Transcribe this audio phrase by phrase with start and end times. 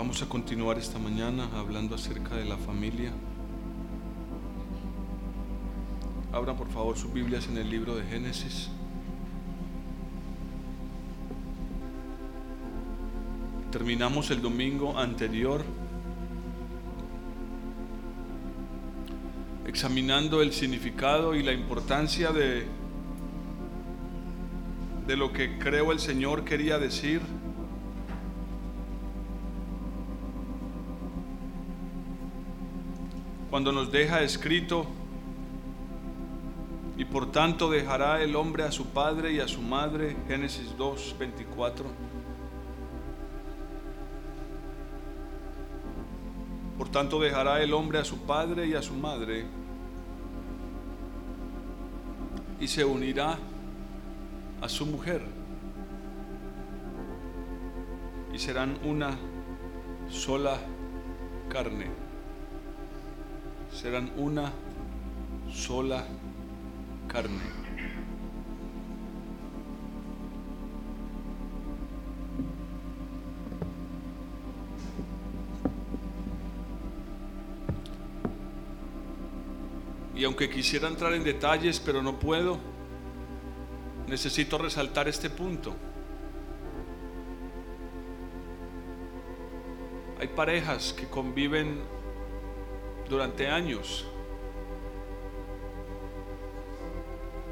[0.00, 3.12] Vamos a continuar esta mañana hablando acerca de la familia.
[6.32, 8.70] Abran por favor sus Biblias en el libro de Génesis.
[13.70, 15.62] Terminamos el domingo anterior
[19.66, 22.64] examinando el significado y la importancia de,
[25.06, 27.20] de lo que creo el Señor quería decir.
[33.50, 34.86] Cuando nos deja escrito,
[36.96, 41.16] y por tanto dejará el hombre a su padre y a su madre, Génesis 2,
[41.18, 41.86] 24.
[46.78, 49.46] Por tanto dejará el hombre a su padre y a su madre
[52.60, 53.38] y se unirá
[54.60, 55.22] a su mujer
[58.32, 59.16] y serán una
[60.08, 60.58] sola
[61.48, 62.09] carne.
[63.80, 64.52] Serán una
[65.50, 66.04] sola
[67.08, 67.40] carne.
[80.14, 82.58] Y aunque quisiera entrar en detalles, pero no puedo,
[84.08, 85.74] necesito resaltar este punto.
[90.20, 91.78] Hay parejas que conviven
[93.10, 94.06] durante años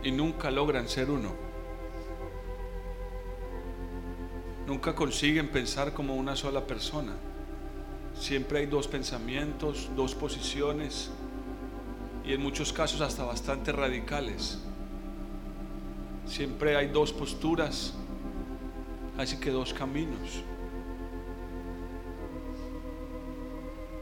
[0.05, 1.33] y nunca logran ser uno.
[4.67, 7.15] Nunca consiguen pensar como una sola persona.
[8.15, 11.11] Siempre hay dos pensamientos, dos posiciones
[12.25, 14.59] y en muchos casos hasta bastante radicales.
[16.27, 17.95] Siempre hay dos posturas,
[19.17, 20.43] así que dos caminos.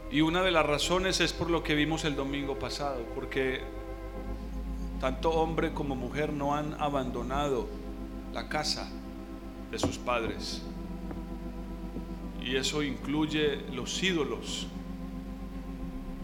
[0.09, 3.61] Y una de las razones es por lo que vimos el domingo pasado, porque
[5.01, 7.67] tanto hombre como mujer no han abandonado
[8.33, 8.89] la casa
[9.69, 10.63] de sus padres.
[12.41, 14.67] Y eso incluye los ídolos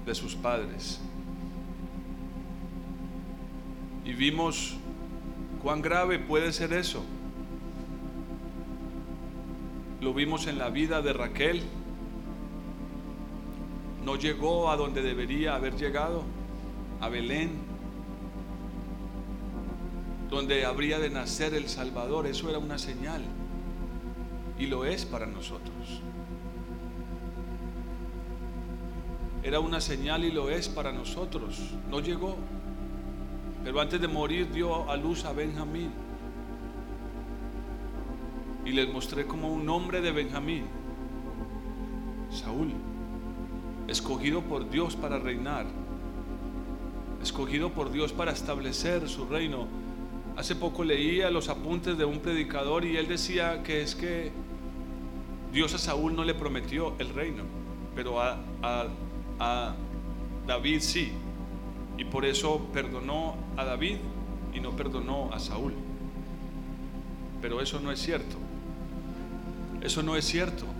[0.05, 1.01] de sus padres.
[4.05, 4.75] Y vimos
[5.61, 7.03] cuán grave puede ser eso.
[10.01, 11.63] Lo vimos en la vida de Raquel.
[14.05, 16.23] No llegó a donde debería haber llegado,
[16.99, 17.51] a Belén,
[20.29, 22.27] donde habría de nacer el Salvador.
[22.27, 23.21] Eso era una señal.
[24.57, 26.01] Y lo es para nosotros.
[29.43, 31.59] Era una señal y lo es para nosotros.
[31.89, 32.35] No llegó.
[33.63, 35.91] Pero antes de morir dio a luz a Benjamín.
[38.65, 40.65] Y les mostré como un nombre de Benjamín.
[42.31, 42.73] Saúl.
[44.03, 45.65] Escogido por Dios para reinar.
[47.21, 49.65] Escogido por Dios para establecer su reino.
[50.35, 54.33] Hace poco leía los apuntes de un predicador y él decía que es que
[55.53, 57.43] Dios a Saúl no le prometió el reino,
[57.95, 58.39] pero a,
[59.39, 59.73] a
[60.45, 61.13] David sí.
[61.97, 63.99] Y por eso perdonó a David
[64.53, 65.75] y no perdonó a Saúl.
[67.41, 68.35] Pero eso no es cierto.
[69.81, 70.72] Eso no es cierto.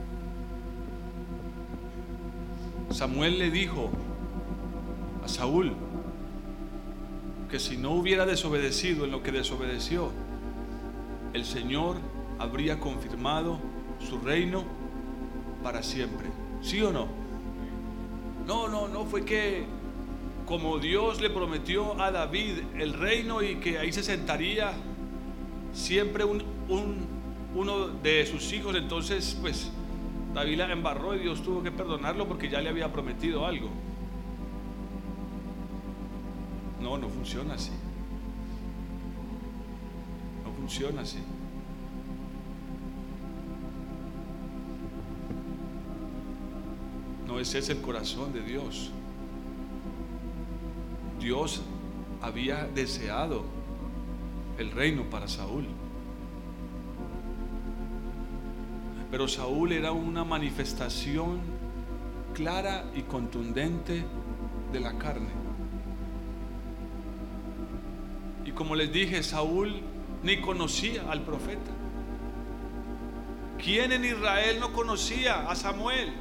[2.94, 3.90] Samuel le dijo
[5.26, 5.74] a Saúl
[7.50, 10.12] que si no hubiera desobedecido en lo que desobedeció,
[11.34, 11.98] el Señor
[12.38, 13.58] habría confirmado
[14.00, 14.64] su reino
[15.64, 16.28] para siempre.
[16.62, 17.08] ¿Sí o no?
[18.46, 19.66] No, no, no fue que
[20.46, 24.72] como Dios le prometió a David el reino y que ahí se sentaría
[25.74, 26.44] siempre un,
[27.56, 29.72] uno de sus hijos, entonces pues
[30.34, 33.70] David la embarró y Dios tuvo que perdonarlo porque ya le había prometido algo.
[36.82, 37.72] No, no funciona así.
[40.44, 41.20] No funciona así.
[47.28, 48.92] No, ese es el corazón de Dios.
[51.20, 51.62] Dios
[52.22, 53.44] había deseado
[54.58, 55.68] el reino para Saúl.
[59.14, 61.40] Pero Saúl era una manifestación
[62.34, 64.04] clara y contundente
[64.72, 65.30] de la carne.
[68.44, 69.82] Y como les dije, Saúl
[70.24, 71.70] ni conocía al profeta.
[73.64, 76.12] ¿Quién en Israel no conocía a Samuel?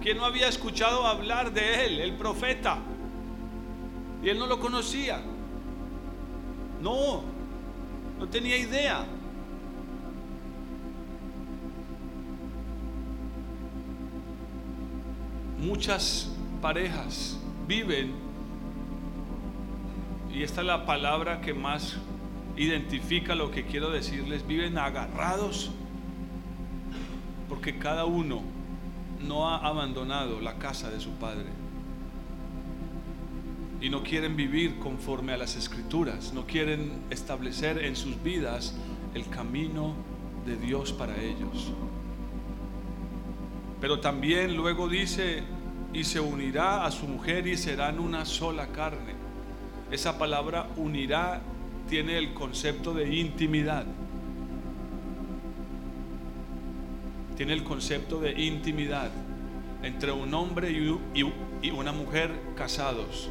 [0.00, 2.78] ¿Quién no había escuchado hablar de él, el profeta?
[4.22, 5.20] Y él no lo conocía.
[6.80, 7.22] No,
[8.16, 9.04] no tenía idea.
[15.58, 18.12] Muchas parejas viven,
[20.32, 21.96] y esta es la palabra que más
[22.56, 25.70] identifica lo que quiero decirles, viven agarrados
[27.48, 28.42] porque cada uno
[29.26, 31.46] no ha abandonado la casa de su padre
[33.80, 38.74] y no quieren vivir conforme a las escrituras, no quieren establecer en sus vidas
[39.14, 39.94] el camino
[40.44, 41.72] de Dios para ellos.
[43.80, 45.42] Pero también luego dice,
[45.92, 49.14] y se unirá a su mujer y serán una sola carne.
[49.90, 51.40] Esa palabra unirá
[51.88, 53.86] tiene el concepto de intimidad.
[57.36, 59.10] Tiene el concepto de intimidad
[59.82, 63.30] entre un hombre y una mujer casados.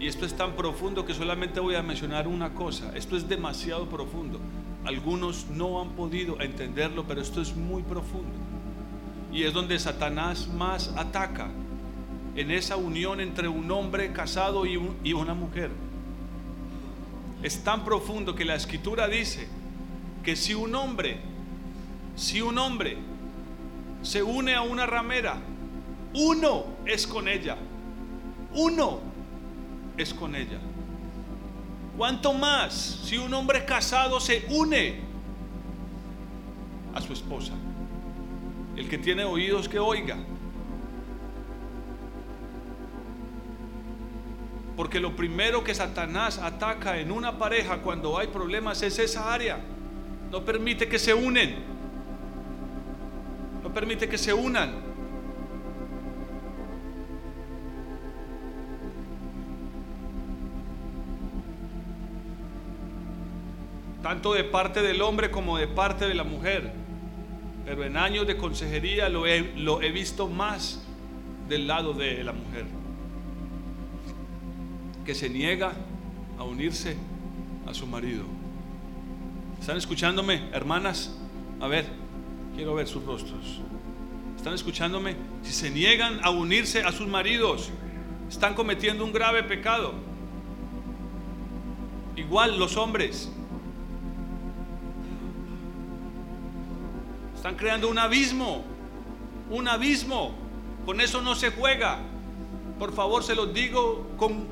[0.00, 2.96] Y esto es tan profundo que solamente voy a mencionar una cosa.
[2.96, 4.38] Esto es demasiado profundo.
[4.84, 8.34] Algunos no han podido entenderlo, pero esto es muy profundo.
[9.32, 11.48] Y es donde Satanás más ataca,
[12.38, 14.76] en esa unión entre un hombre casado y,
[15.12, 15.70] una mujer.
[17.42, 19.48] Es tan profundo que la escritura dice
[20.22, 21.18] que si un hombre,
[22.14, 22.96] si un hombre
[24.02, 25.38] se une a una ramera,
[26.14, 27.56] uno es con ella.
[28.54, 29.00] Uno
[29.96, 30.60] es con ella.
[31.96, 35.00] ¿Cuánto más si un hombre casado se une
[36.94, 37.54] a su esposa?
[38.78, 40.16] El que tiene oídos que oiga.
[44.76, 49.58] Porque lo primero que Satanás ataca en una pareja cuando hay problemas es esa área.
[50.30, 51.56] No permite que se unen.
[53.64, 54.86] No permite que se unan.
[64.00, 66.72] tanto de parte del hombre como de parte de la mujer.
[67.68, 70.80] Pero en años de consejería lo he, lo he visto más
[71.50, 72.64] del lado de la mujer,
[75.04, 75.74] que se niega
[76.38, 76.96] a unirse
[77.66, 78.24] a su marido.
[79.60, 81.14] ¿Están escuchándome, hermanas?
[81.60, 81.84] A ver,
[82.56, 83.60] quiero ver sus rostros.
[84.34, 85.16] ¿Están escuchándome?
[85.42, 87.68] Si se niegan a unirse a sus maridos,
[88.30, 89.92] están cometiendo un grave pecado.
[92.16, 93.30] Igual los hombres.
[97.48, 98.62] Están creando un abismo,
[99.48, 100.34] un abismo.
[100.84, 101.98] Con eso no se juega.
[102.78, 104.46] Por favor, se los digo con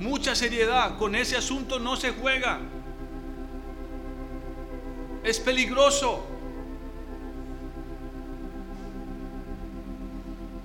[0.00, 0.98] mucha seriedad.
[0.98, 2.58] Con ese asunto no se juega.
[5.22, 6.26] Es peligroso.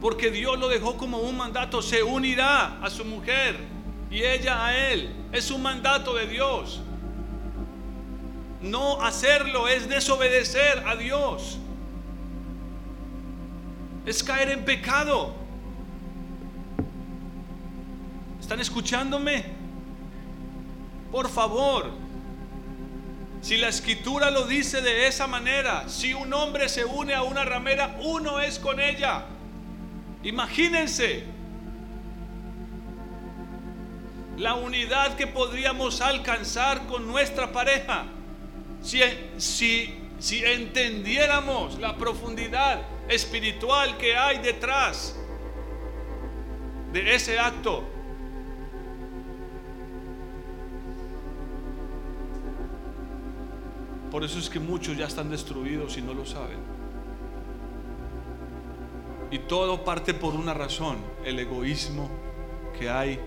[0.02, 1.84] Porque Dios lo dejó como un mandato.
[1.84, 3.56] Se unirá a su mujer
[4.10, 5.14] y ella a él.
[5.32, 6.82] Es un mandato de Dios.
[8.62, 11.58] No hacerlo es desobedecer a Dios.
[14.06, 15.34] Es caer en pecado.
[18.40, 19.46] ¿Están escuchándome?
[21.12, 21.92] Por favor,
[23.42, 27.44] si la escritura lo dice de esa manera, si un hombre se une a una
[27.44, 29.26] ramera, uno es con ella.
[30.24, 31.26] Imagínense
[34.38, 38.06] la unidad que podríamos alcanzar con nuestra pareja.
[38.82, 39.00] Si,
[40.20, 45.16] si, entendiéramos la profundidad espiritual que hay detrás
[46.92, 47.84] de ese acto,
[54.12, 56.60] Por eso es que muchos ya están destruidos y no lo saben.
[59.32, 62.10] Y todo parte por una razón, el egoísmo
[62.78, 63.18] que hay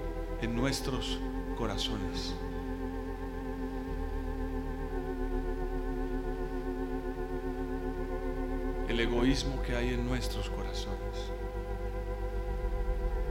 [0.42, 1.18] en nuestros
[1.56, 2.34] corazones.
[8.88, 11.32] El egoísmo que hay en nuestros corazones.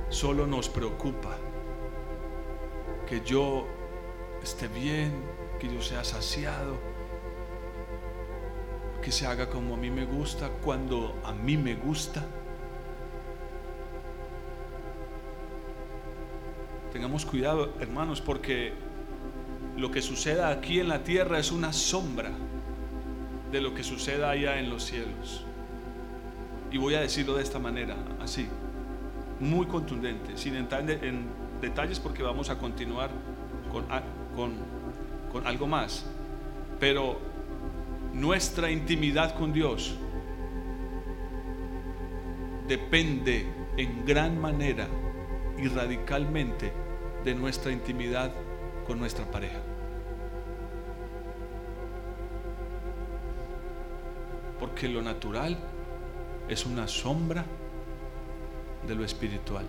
[0.10, 1.38] Solo nos preocupa
[3.07, 3.67] que yo
[4.41, 5.13] esté bien,
[5.60, 6.77] que yo sea saciado,
[9.01, 12.25] que se haga como a mí me gusta, cuando a mí me gusta.
[16.91, 18.74] Tengamos cuidado, hermanos, porque
[19.75, 22.31] lo que suceda aquí en la tierra es una sombra
[23.53, 25.45] de lo que suceda allá en los cielos.
[26.72, 28.48] Y voy a decirlo de esta manera, así,
[29.39, 31.27] muy contundente, sin entrar en
[31.62, 33.12] detalles porque vamos a continuar
[33.72, 33.86] con,
[34.36, 34.53] con,
[35.31, 36.05] con algo más.
[36.79, 37.19] Pero
[38.12, 39.95] nuestra intimidad con Dios
[42.67, 43.45] depende
[43.77, 44.88] en gran manera
[45.60, 46.74] y radicalmente
[47.24, 48.31] de nuestra intimidad
[48.88, 49.60] con nuestra pareja.
[54.74, 55.56] Porque lo natural
[56.50, 57.46] es una sombra
[58.88, 59.68] de lo espiritual.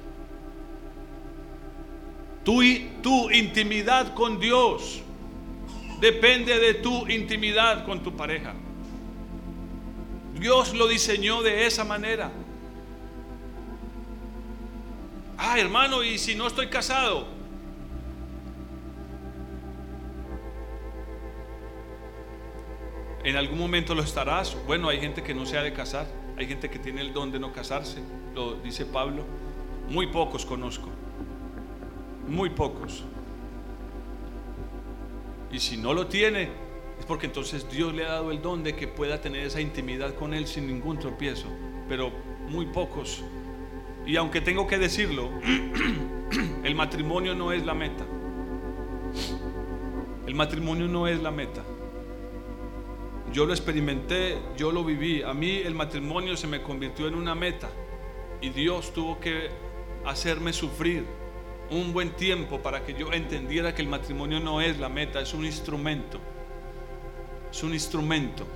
[2.42, 2.62] Tu,
[3.02, 5.02] tu intimidad con Dios
[6.00, 8.54] depende de tu intimidad con tu pareja.
[10.40, 12.32] Dios lo diseñó de esa manera.
[15.37, 17.26] Ah, hermano, ¿y si no estoy casado?
[23.25, 24.54] En algún momento lo estarás.
[24.66, 26.07] Bueno, hay gente que no se ha de casar.
[26.37, 28.02] Hay gente que tiene el don de no casarse.
[28.35, 29.25] Lo dice Pablo.
[29.88, 30.90] Muy pocos conozco.
[32.28, 33.02] Muy pocos.
[35.50, 36.50] Y si no lo tiene,
[36.99, 40.14] es porque entonces Dios le ha dado el don de que pueda tener esa intimidad
[40.14, 41.49] con Él sin ningún tropiezo.
[41.88, 42.12] Pero
[42.50, 43.25] muy pocos.
[44.07, 45.31] Y aunque tengo que decirlo,
[46.62, 48.04] el matrimonio no es la meta.
[50.26, 51.62] El matrimonio no es la meta.
[53.34, 55.22] Yo lo experimenté, yo lo viví.
[55.22, 57.68] A mí el matrimonio se me convirtió en una meta
[58.40, 59.48] y Dios tuvo que
[60.04, 61.04] hacerme sufrir
[61.68, 65.34] un buen tiempo para que yo entendiera que el matrimonio no es la meta, es
[65.34, 66.20] un instrumento.
[67.50, 68.46] Es un instrumento,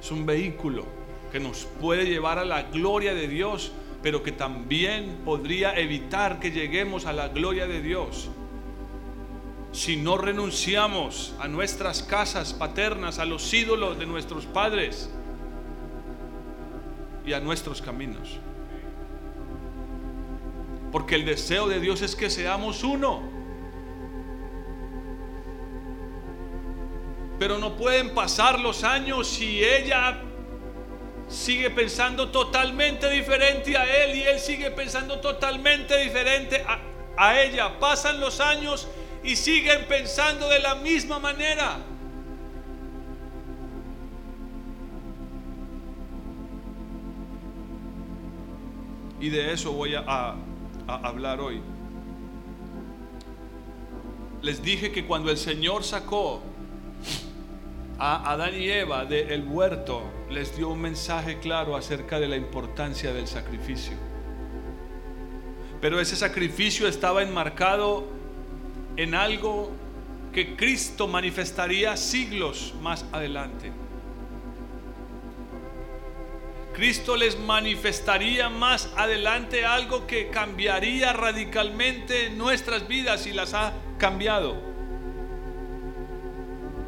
[0.00, 0.86] es un vehículo
[1.30, 3.70] que nos puede llevar a la gloria de Dios,
[4.02, 8.28] pero que también podría evitar que lleguemos a la gloria de Dios
[9.72, 15.10] si no renunciamos a nuestras casas paternas, a los ídolos de nuestros padres
[17.24, 18.38] y a nuestros caminos.
[20.90, 23.22] Porque el deseo de Dios es que seamos uno.
[27.38, 30.20] Pero no pueden pasar los años si ella
[31.28, 36.80] sigue pensando totalmente diferente a él y él sigue pensando totalmente diferente a,
[37.16, 37.78] a ella.
[37.78, 38.88] Pasan los años
[39.22, 41.78] y siguen pensando de la misma manera.
[49.20, 50.34] Y de eso voy a,
[50.86, 51.60] hablar hoy.
[54.40, 56.40] Les dije que cuando el Señor sacó
[57.98, 63.12] a Adán y Eva del huerto, les dio un mensaje claro acerca de la importancia
[63.12, 63.92] del sacrificio.
[65.82, 68.19] Pero ese sacrificio estaba enmarcado
[69.00, 69.70] en algo
[70.30, 73.72] que Cristo manifestaría siglos más adelante.
[76.74, 84.60] Cristo les manifestaría más adelante algo que cambiaría radicalmente nuestras vidas y las ha cambiado.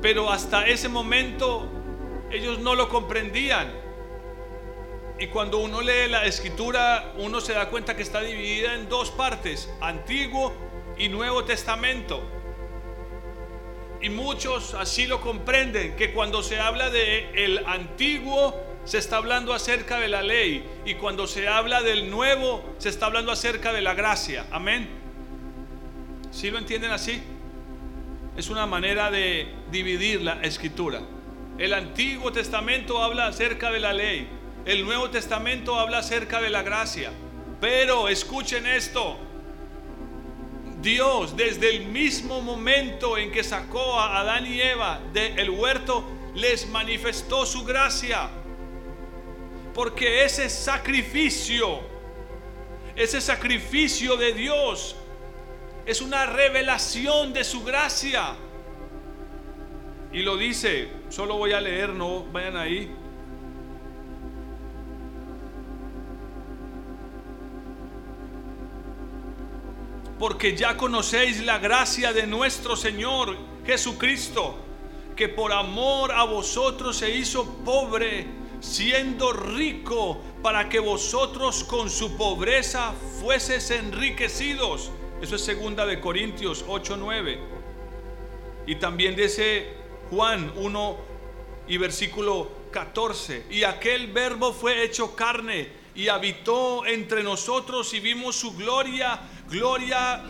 [0.02, 1.66] Pero hasta ese momento
[2.31, 3.73] ellos no lo comprendían.
[5.19, 9.11] Y cuando uno lee la escritura, uno se da cuenta que está dividida en dos
[9.11, 10.71] partes, antiguo
[11.02, 12.23] y Nuevo Testamento.
[14.00, 18.54] Y muchos así lo comprenden, que cuando se habla de el antiguo
[18.85, 23.06] se está hablando acerca de la ley y cuando se habla del nuevo se está
[23.06, 24.47] hablando acerca de la gracia.
[24.52, 24.88] Amén.
[26.30, 27.21] ¿Sí lo entienden así?
[28.37, 31.00] Es una manera de dividir la escritura.
[31.59, 34.28] El Antiguo Testamento habla acerca de la ley,
[34.66, 37.11] el Nuevo Testamento habla acerca de la gracia.
[37.61, 39.18] Pero escuchen esto,
[40.82, 46.68] Dios desde el mismo momento en que sacó a Adán y Eva del huerto, les
[46.68, 48.28] manifestó su gracia.
[49.72, 51.80] Porque ese sacrificio,
[52.96, 54.96] ese sacrificio de Dios
[55.86, 58.34] es una revelación de su gracia.
[60.12, 62.94] Y lo dice, solo voy a leer, no vayan ahí.
[70.22, 73.36] Porque ya conocéis la gracia de nuestro Señor
[73.66, 74.54] Jesucristo,
[75.16, 78.28] que por amor a vosotros se hizo pobre,
[78.60, 84.92] siendo rico, para que vosotros con su pobreza fueses enriquecidos.
[85.20, 87.40] Eso es segunda de Corintios 8:9.
[88.68, 89.72] Y también dice
[90.08, 90.96] Juan 1
[91.66, 98.36] y versículo 14, y aquel verbo fue hecho carne y habitó entre nosotros y vimos
[98.36, 99.20] su gloria
[99.52, 100.23] gloria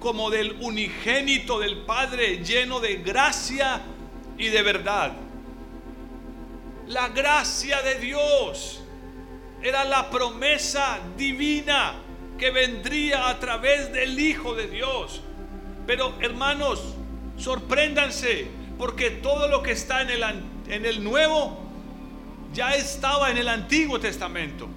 [0.00, 3.80] como del unigénito del Padre, lleno de gracia
[4.36, 5.12] y de verdad.
[6.86, 8.82] La gracia de Dios
[9.62, 11.94] era la promesa divina
[12.38, 15.22] que vendría a través del Hijo de Dios.
[15.86, 16.82] Pero hermanos,
[17.38, 20.22] sorpréndanse, porque todo lo que está en el,
[20.68, 21.58] en el Nuevo
[22.52, 24.68] ya estaba en el Antiguo Testamento.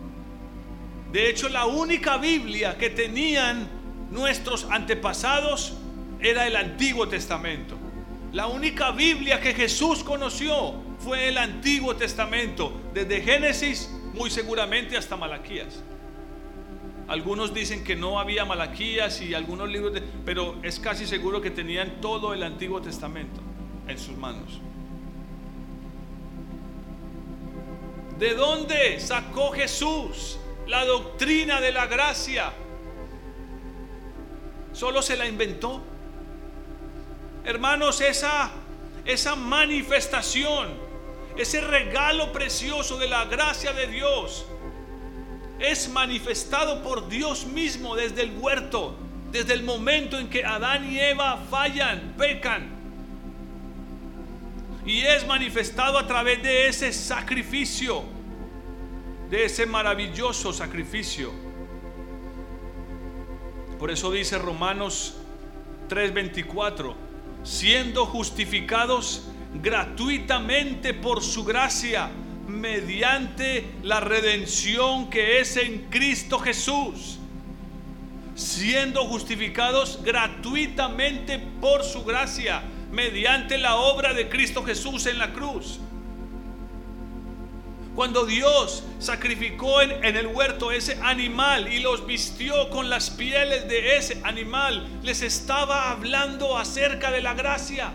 [1.12, 3.77] De hecho, la única Biblia que tenían
[4.12, 5.74] nuestros antepasados
[6.20, 7.76] era el Antiguo Testamento.
[8.34, 15.16] La única Biblia que Jesús conoció fue el Antiguo Testamento, desde Génesis muy seguramente hasta
[15.16, 15.84] Malaquías.
[17.08, 22.02] Algunos dicen que no había Malaquías y algunos libros, pero es casi seguro que tenían
[22.02, 23.40] todo el Antiguo Testamento
[23.88, 24.60] en sus manos.
[28.20, 30.38] ¿De dónde sacó Jesús
[30.68, 32.52] la doctrina de la gracia?
[34.78, 35.82] ¿Solo se la inventó?
[37.44, 38.52] Hermanos, esa,
[39.06, 40.68] esa manifestación,
[41.36, 44.46] ese regalo precioso de la gracia de Dios,
[45.58, 48.96] es manifestado por Dios mismo desde el huerto,
[49.32, 52.70] desde el momento en que Adán y Eva fallan, pecan.
[54.86, 58.04] Y es manifestado a través de ese sacrificio,
[59.32, 61.47] de ese maravilloso sacrificio.
[63.80, 65.16] Por eso dice Romanos
[65.90, 66.96] 3:24,
[67.44, 69.28] siendo justificados
[69.62, 72.10] gratuitamente por su gracia
[72.48, 77.20] mediante la redención que es en Cristo Jesús,
[78.36, 85.80] siendo justificados gratuitamente por su gracia, mediante la obra de Cristo Jesús en la cruz.
[87.98, 93.98] Cuando Dios sacrificó en, el huerto ese animal y los vistió con las pieles de
[93.98, 97.92] ese animal, les estaba hablando acerca de la gracia.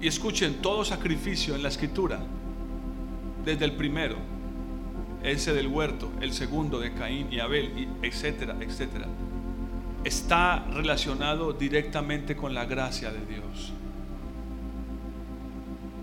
[0.00, 2.20] Y escuchen todo sacrificio en la escritura,
[3.44, 4.16] desde el primero,
[5.22, 9.08] ese del huerto, el segundo de Caín y Abel, etcétera, etcétera,
[10.04, 13.72] está relacionado directamente con la gracia de Dios.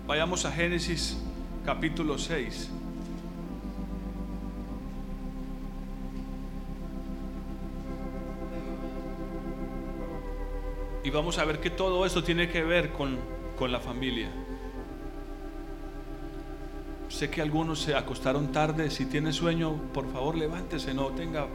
[0.06, 1.18] Vayamos a Génesis
[1.64, 2.70] capítulo 6.
[11.04, 13.18] Y vamos a ver que todo esto tiene que ver con
[13.62, 14.28] con la familia.
[17.08, 18.90] Sé que algunos se acostaron tarde.
[18.90, 21.46] Si tiene sueño, por favor levántese, no tenga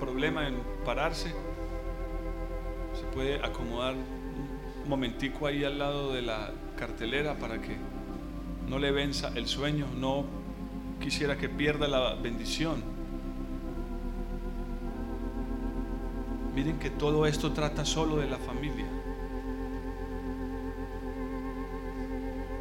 [0.00, 1.32] problema en pararse.
[3.14, 7.76] Puede acomodar un momentico ahí al lado de la cartelera para que
[8.68, 9.86] no le venza el sueño.
[9.98, 10.24] No
[11.00, 12.82] quisiera que pierda la bendición.
[16.54, 18.86] Miren que todo esto trata solo de la familia.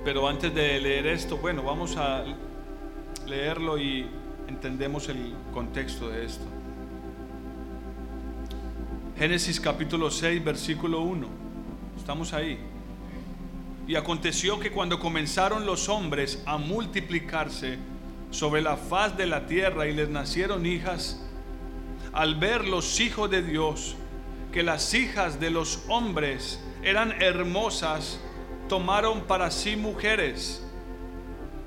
[0.04, 2.24] Pero antes de leer esto, bueno, vamos a
[3.28, 4.08] leerlo y
[4.48, 6.46] entendemos el contexto de esto.
[9.22, 11.28] Génesis capítulo 6, versículo 1.
[11.96, 12.58] Estamos ahí.
[13.88, 17.78] Y aconteció que cuando comenzaron los hombres a multiplicarse
[18.32, 21.24] sobre la faz de la tierra y les nacieron hijas,
[22.14, 23.96] al ver los hijos de Dios
[24.52, 28.20] que las hijas de los hombres eran hermosas,
[28.68, 30.66] tomaron para sí mujeres,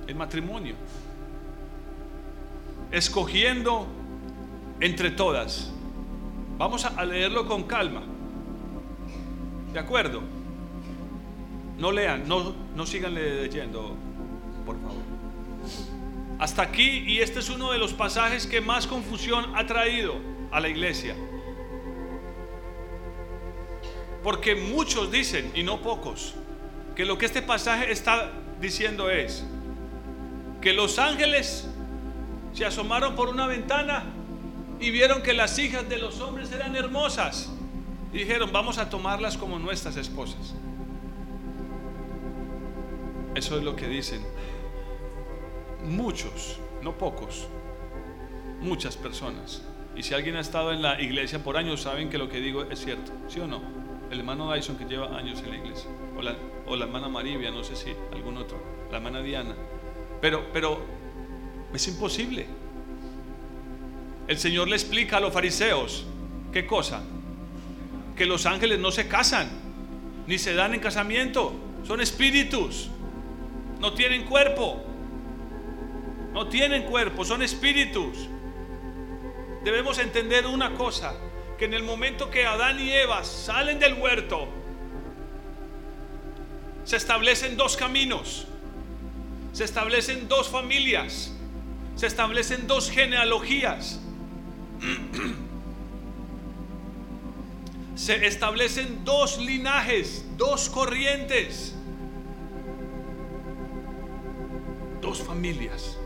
[0.08, 0.74] el matrimonio,
[2.90, 3.86] escogiendo
[4.80, 5.73] entre todas.
[6.56, 8.02] Vamos a leerlo con calma.
[9.72, 10.22] ¿De acuerdo?
[11.78, 13.96] No lean, no, no sigan leyendo,
[14.64, 15.02] por favor.
[16.38, 20.14] Hasta aquí, y este es uno de los pasajes que más confusión ha traído
[20.52, 21.16] a la iglesia.
[24.22, 26.34] Porque muchos dicen, y no pocos,
[26.94, 29.44] que lo que este pasaje está diciendo es
[30.60, 31.68] que los ángeles
[32.52, 34.04] se asomaron por una ventana
[34.80, 37.50] y vieron que las hijas de los hombres eran hermosas
[38.12, 40.54] y dijeron, vamos a tomarlas como nuestras esposas.
[43.34, 44.22] Eso es lo que dicen
[45.84, 47.48] muchos, no pocos,
[48.60, 49.62] muchas personas.
[49.96, 52.64] Y si alguien ha estado en la iglesia por años, saben que lo que digo
[52.64, 53.62] es cierto, ¿sí o no?
[54.10, 55.90] El hermano Dyson que lleva años en la iglesia
[56.66, 58.58] o la, hermana Marivia, no sé si algún otro,
[58.90, 59.54] la hermana Diana.
[60.20, 60.80] Pero, pero
[61.72, 62.46] es imposible.
[64.26, 66.06] El Señor le explica a los fariseos,
[66.52, 67.02] ¿qué cosa?
[68.16, 69.50] Que los ángeles no se casan,
[70.26, 71.52] ni se dan en casamiento,
[71.86, 72.88] son espíritus,
[73.80, 74.82] no tienen cuerpo,
[76.32, 78.28] no tienen cuerpo, son espíritus.
[79.62, 81.14] Debemos entender una cosa,
[81.58, 84.48] que en el momento que Adán y Eva salen del huerto,
[86.84, 88.46] se establecen dos caminos,
[89.52, 91.32] se establecen dos familias,
[91.94, 94.00] se establecen dos genealogías,
[97.94, 101.74] se establecen dos linajes, dos corrientes,
[105.00, 105.98] dos familias.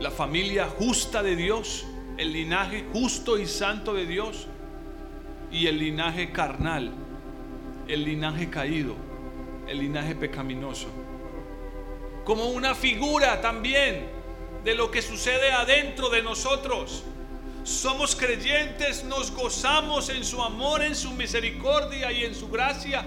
[0.00, 4.46] La familia justa de Dios, el linaje justo y santo de Dios
[5.50, 6.92] y el linaje carnal
[7.88, 8.94] el linaje caído,
[9.66, 10.88] el linaje pecaminoso.
[12.24, 14.06] Como una figura también
[14.64, 17.04] de lo que sucede adentro de nosotros.
[17.64, 23.06] Somos creyentes, nos gozamos en su amor, en su misericordia y en su gracia.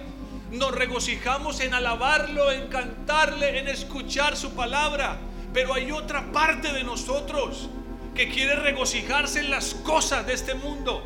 [0.52, 5.20] Nos regocijamos en alabarlo, en cantarle, en escuchar su palabra.
[5.54, 7.70] Pero hay otra parte de nosotros
[8.14, 11.04] que quiere regocijarse en las cosas de este mundo.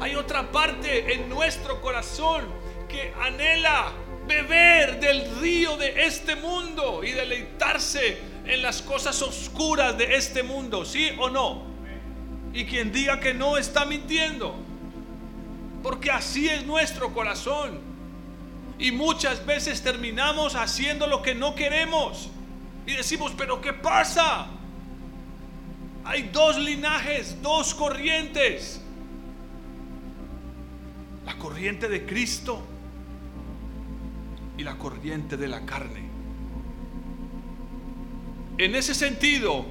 [0.00, 2.44] Hay otra parte en nuestro corazón
[2.88, 3.92] que anhela
[4.26, 10.84] beber del río de este mundo y deleitarse en las cosas oscuras de este mundo,
[10.84, 11.62] ¿sí o no?
[12.52, 14.54] Y quien diga que no está mintiendo,
[15.82, 17.80] porque así es nuestro corazón.
[18.78, 22.28] Y muchas veces terminamos haciendo lo que no queremos.
[22.86, 24.46] Y decimos, pero ¿qué pasa?
[26.04, 28.80] Hay dos linajes, dos corrientes.
[31.24, 32.62] La corriente de Cristo
[34.56, 36.05] y la corriente de la carne.
[38.58, 39.66] En ese sentido,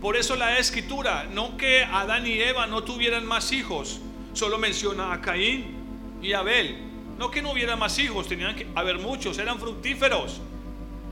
[0.00, 4.00] por eso la escritura, no que Adán y Eva no tuvieran más hijos,
[4.34, 5.76] solo menciona a Caín
[6.20, 6.76] y Abel.
[7.18, 10.40] No que no hubiera más hijos, tenían que haber muchos, eran fructíferos.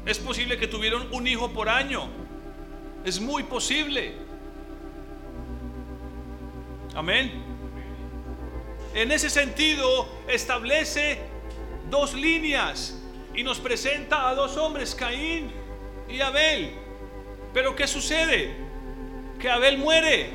[0.04, 2.08] Es posible que tuvieran un hijo por año.
[3.04, 4.14] Es muy posible.
[6.94, 7.32] Amén.
[8.94, 11.20] En ese sentido, establece
[11.88, 13.00] dos líneas
[13.34, 15.50] y nos presenta a dos hombres, Caín
[16.08, 16.89] y Abel.
[17.52, 18.54] Pero ¿qué sucede?
[19.38, 20.30] Que Abel muere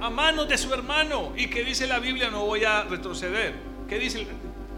[0.00, 3.54] a manos de su hermano y que dice la Biblia, no voy a retroceder.
[3.88, 4.26] ¿Qué dice,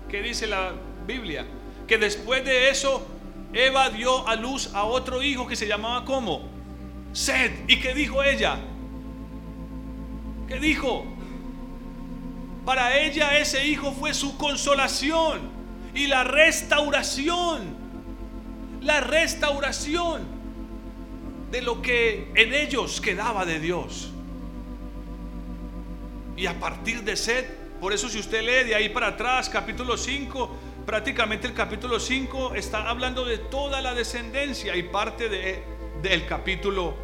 [0.08, 0.72] qué dice la
[1.06, 1.44] Biblia?
[1.86, 3.06] Que después de eso
[3.52, 6.48] Eva dio a luz a otro hijo que se llamaba como
[7.12, 7.52] Sed.
[7.66, 8.58] ¿Y qué dijo ella?
[10.46, 11.04] ¿Qué dijo?
[12.64, 15.40] Para ella ese hijo fue su consolación
[15.94, 17.76] y la restauración.
[18.82, 20.37] La restauración
[21.50, 24.10] de lo que en ellos quedaba de Dios.
[26.36, 27.44] Y a partir de Sed,
[27.80, 30.50] por eso si usted lee de ahí para atrás, capítulo 5,
[30.86, 35.62] prácticamente el capítulo 5 está hablando de toda la descendencia y parte de,
[36.02, 36.94] del capítulo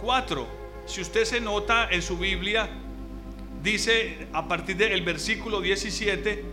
[0.00, 0.46] 4.
[0.86, 2.68] Si usted se nota en su Biblia,
[3.62, 6.44] dice a partir del versículo 17,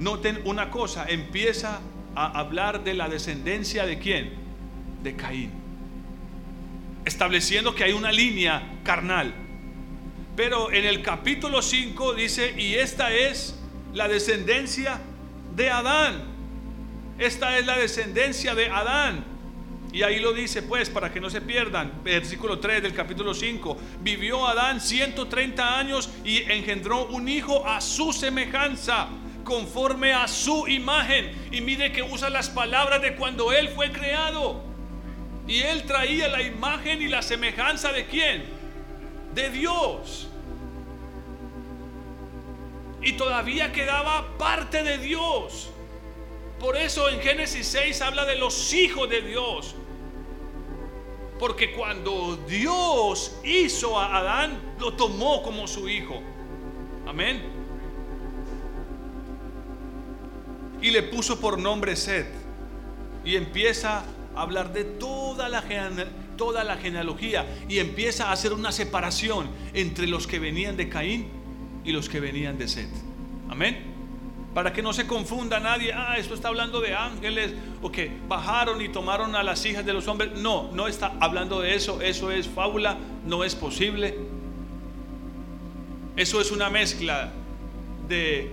[0.00, 1.80] noten una cosa, empieza
[2.14, 4.34] a hablar de la descendencia de quién?
[5.02, 5.57] De Caín.
[7.08, 9.32] Estableciendo que hay una línea carnal.
[10.36, 13.58] Pero en el capítulo 5 dice, y esta es
[13.94, 15.00] la descendencia
[15.56, 16.22] de Adán.
[17.18, 19.24] Esta es la descendencia de Adán.
[19.90, 21.90] Y ahí lo dice pues para que no se pierdan.
[22.04, 23.78] Versículo 3 del capítulo 5.
[24.02, 29.08] Vivió Adán 130 años y engendró un hijo a su semejanza,
[29.44, 31.32] conforme a su imagen.
[31.52, 34.67] Y mire que usa las palabras de cuando él fue creado.
[35.48, 38.44] Y él traía la imagen y la semejanza de quién?
[39.34, 40.28] De Dios
[43.00, 45.70] y todavía quedaba parte de Dios.
[46.58, 49.74] Por eso en Génesis 6 habla de los hijos de Dios.
[51.38, 56.20] Porque cuando Dios hizo a Adán, lo tomó como su hijo.
[57.06, 57.42] Amén.
[60.82, 62.26] Y le puso por nombre Sed.
[63.24, 64.04] Y empieza
[64.42, 65.64] hablar de toda la,
[66.36, 67.46] toda la genealogía.
[67.68, 71.28] Y empieza a hacer una separación entre los que venían de Caín
[71.84, 72.90] y los que venían de Set.
[73.48, 73.96] Amén.
[74.54, 78.80] Para que no se confunda nadie, ah, esto está hablando de ángeles o que bajaron
[78.80, 80.32] y tomaron a las hijas de los hombres.
[80.36, 84.16] No, no está hablando de eso, eso es fábula, no es posible.
[86.16, 87.30] Eso es una mezcla
[88.08, 88.50] de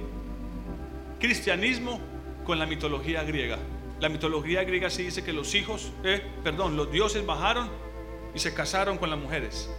[1.19, 1.99] cristianismo
[2.45, 3.57] con la mitología griega.
[3.99, 7.69] La mitología griega sí dice que los hijos, eh, perdón, los dioses bajaron
[8.33, 9.69] y se casaron con las mujeres.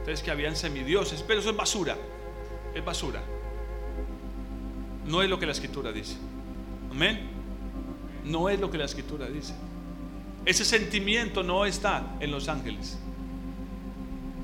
[0.00, 1.96] Entonces que habían semidioses, pero eso es basura
[2.74, 3.22] es basura.
[5.06, 6.16] No es lo que la escritura dice.
[6.90, 7.20] Amén.
[8.24, 9.54] No es lo que la escritura dice.
[10.44, 12.98] Ese sentimiento no está en los ángeles.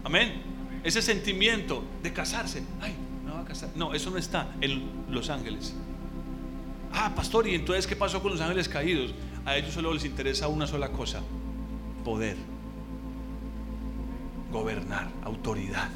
[0.05, 0.43] Amén.
[0.85, 2.63] Ese sentimiento de casarse.
[2.81, 2.95] Ay,
[3.27, 3.71] no va a casar.
[3.75, 5.75] No, eso no está en los ángeles.
[6.93, 9.15] Ah, pastor, ¿y entonces qué pasó con los ángeles caídos?
[9.45, 11.21] A ellos solo les interesa una sola cosa.
[12.05, 12.37] Poder.
[14.53, 15.09] Gobernar.
[15.25, 15.89] Autoridad.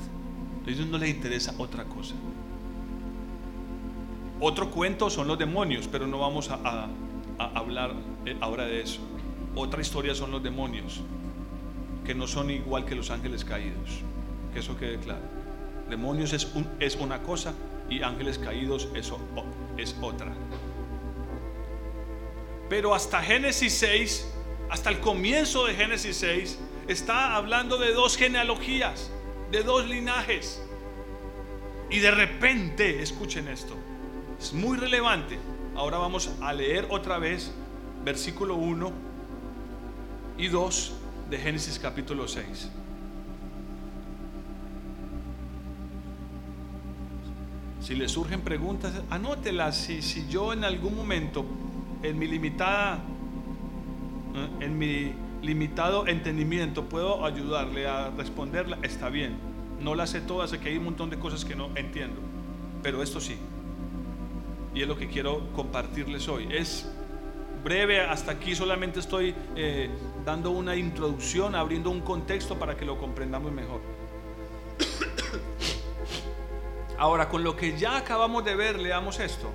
[0.66, 2.14] A ellos no les interesa otra cosa.
[4.40, 6.88] Otro cuento son los demonios, pero no vamos a,
[7.38, 7.92] hablar
[8.24, 9.00] eh, ahora de eso.
[9.54, 11.00] Otra historia son los demonios,
[12.04, 14.00] que no son igual que los ángeles caídos.
[14.52, 15.22] Que eso quede claro.
[15.88, 17.54] Demonios es, una cosa
[17.90, 19.12] y ángeles caídos es
[20.00, 20.32] otra.
[22.68, 24.26] Pero hasta Génesis 6,
[24.70, 29.10] hasta el comienzo de Génesis 6, está hablando de dos genealogías,
[29.50, 30.62] de dos linajes.
[31.90, 33.74] Y de repente, escuchen esto,
[34.38, 35.38] es muy relevante.
[35.76, 37.52] Ahora vamos a leer otra vez
[38.04, 38.92] versículo 1
[40.38, 40.92] y 2
[41.30, 42.70] de Génesis capítulo 6.
[47.80, 49.76] Si le surgen preguntas, anótelas.
[49.76, 51.44] Si, si yo en algún momento,
[52.04, 52.98] en mi limitada,
[54.34, 54.64] ¿eh?
[54.64, 59.36] en mi limitado entendimiento, puedo ayudarle a responderla, está bien.
[59.80, 62.20] No las sé todas, sé que hay un montón de cosas que no entiendo,
[62.82, 63.36] pero esto sí.
[64.74, 66.48] Y es lo que quiero compartirles hoy.
[66.50, 66.90] Es
[67.62, 69.88] breve, hasta aquí solamente estoy eh,
[70.24, 73.80] dando una introducción, abriendo un contexto para que lo comprendamos mejor.
[76.98, 79.50] Ahora, con lo que ya acabamos de ver, leamos esto.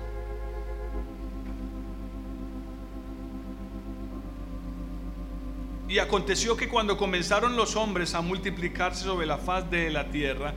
[5.90, 10.54] Y aconteció que cuando comenzaron los hombres a multiplicarse sobre la faz de la tierra,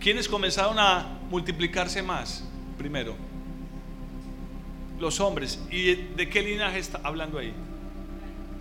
[0.00, 2.42] ¿quiénes comenzaron a multiplicarse más?
[2.76, 3.14] Primero,
[4.98, 5.60] los hombres.
[5.70, 7.54] ¿Y de qué linaje está hablando ahí?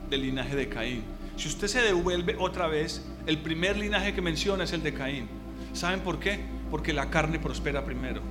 [0.07, 1.03] Del linaje de Caín.
[1.35, 5.27] Si usted se devuelve otra vez, el primer linaje que menciona es el de Caín.
[5.73, 6.41] ¿Saben por qué?
[6.69, 8.21] Porque la carne prospera primero.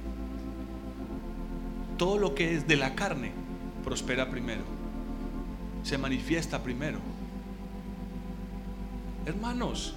[1.99, 3.33] Todo lo que es de la carne
[3.83, 4.63] prospera primero.
[5.83, 7.01] Se manifiesta primero.
[9.27, 9.95] Hermanos,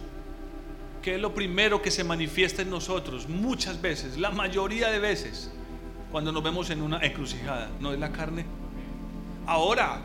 [1.01, 3.27] ¿qué es lo primero que se manifiesta en nosotros?
[3.27, 5.51] Muchas veces, la mayoría de veces,
[6.11, 8.45] cuando nos vemos en una encrucijada, ¿no es la carne?
[9.45, 10.01] Ahora,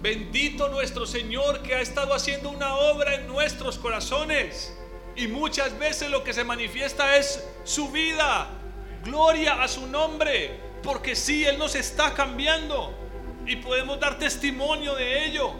[0.00, 4.74] bendito nuestro Señor que ha estado haciendo una obra en nuestros corazones.
[5.16, 8.48] Y muchas veces lo que se manifiesta es su vida.
[9.04, 10.60] Gloria a su nombre.
[10.82, 12.94] Porque sí, Él nos está cambiando.
[13.46, 15.52] Y podemos dar testimonio de ello.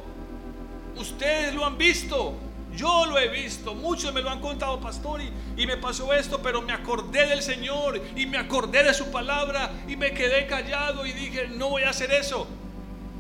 [0.97, 2.46] Ustedes lo han visto.
[2.77, 6.61] Yo lo he visto, muchos me lo han contado, pastor, y, me pasó esto, pero
[6.61, 11.13] me acordé del Señor y me acordé de su palabra y me quedé callado y
[11.13, 12.47] dije, no voy a hacer eso.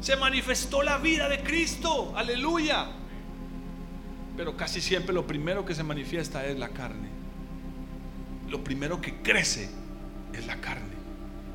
[0.02, 2.88] Se manifestó la vida de Cristo, aleluya.
[4.36, 7.08] Pero casi siempre lo primero que se manifiesta es la carne.
[8.50, 9.70] Lo primero que crece
[10.34, 10.94] es la carne.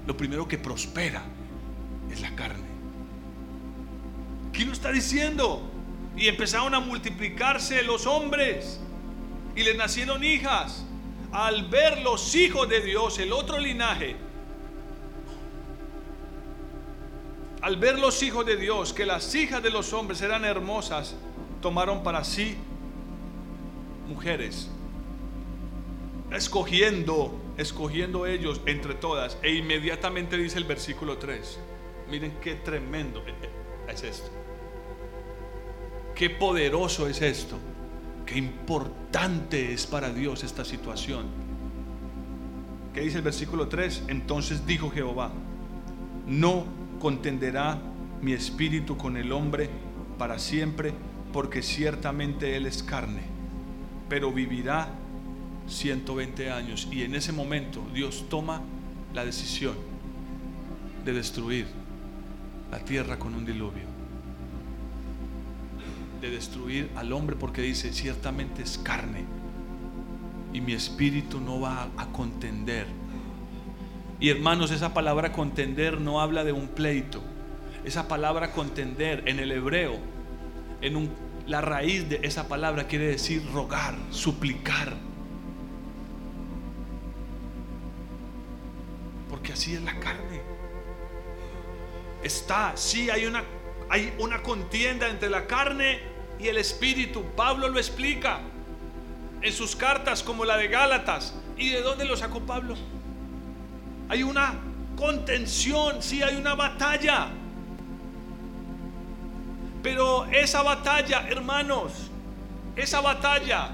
[0.07, 1.21] Lo primero que prospera
[2.11, 2.65] es la carne.
[4.51, 5.70] ¿Quién lo está diciendo?
[6.15, 8.79] Y empezaron a multiplicarse los hombres
[9.55, 10.85] y les nacieron hijas.
[11.31, 14.17] Al ver los hijos de Dios, el otro linaje,
[17.61, 21.15] al ver los hijos de Dios, que las hijas de los hombres eran hermosas,
[21.61, 22.57] tomaron para sí
[24.07, 24.69] mujeres,
[26.31, 29.37] escogiendo, escogiendo ellos entre todas.
[29.43, 31.59] E inmediatamente dice el versículo 3,
[32.09, 33.23] miren qué tremendo
[33.87, 34.40] es esto.
[36.21, 37.57] Qué poderoso es esto.
[38.27, 41.25] Qué importante es para Dios esta situación.
[42.93, 44.03] ¿Qué dice el versículo 3?
[44.07, 45.31] Entonces dijo Jehová,
[46.27, 46.65] no
[46.99, 47.81] contenderá
[48.21, 49.71] mi espíritu con el hombre
[50.19, 50.93] para siempre,
[51.33, 53.23] porque ciertamente él es carne,
[54.07, 54.89] pero vivirá
[55.65, 56.87] 120 años.
[56.91, 58.61] Y en ese momento Dios toma
[59.15, 59.73] la decisión
[61.03, 61.65] de destruir
[62.69, 63.90] la tierra con un diluvio
[66.21, 69.25] de destruir al hombre porque dice, ciertamente es carne
[70.53, 72.85] y mi espíritu no va a contender.
[74.19, 77.23] Y hermanos, esa palabra contender no habla de un pleito.
[77.83, 79.97] Esa palabra contender en el hebreo,
[80.81, 81.09] en un,
[81.47, 84.93] la raíz de esa palabra quiere decir rogar, suplicar.
[89.29, 90.41] Porque así es la carne.
[92.21, 93.43] Está, sí hay una
[93.91, 95.99] hay una contienda entre la carne
[96.41, 97.23] y el Espíritu.
[97.35, 98.39] Pablo lo explica
[99.41, 101.33] en sus cartas como la de Gálatas.
[101.57, 102.75] ¿Y de dónde lo sacó Pablo?
[104.09, 104.55] Hay una
[104.97, 107.29] contención, sí hay una batalla.
[109.83, 111.93] Pero esa batalla, hermanos,
[112.75, 113.69] esa batalla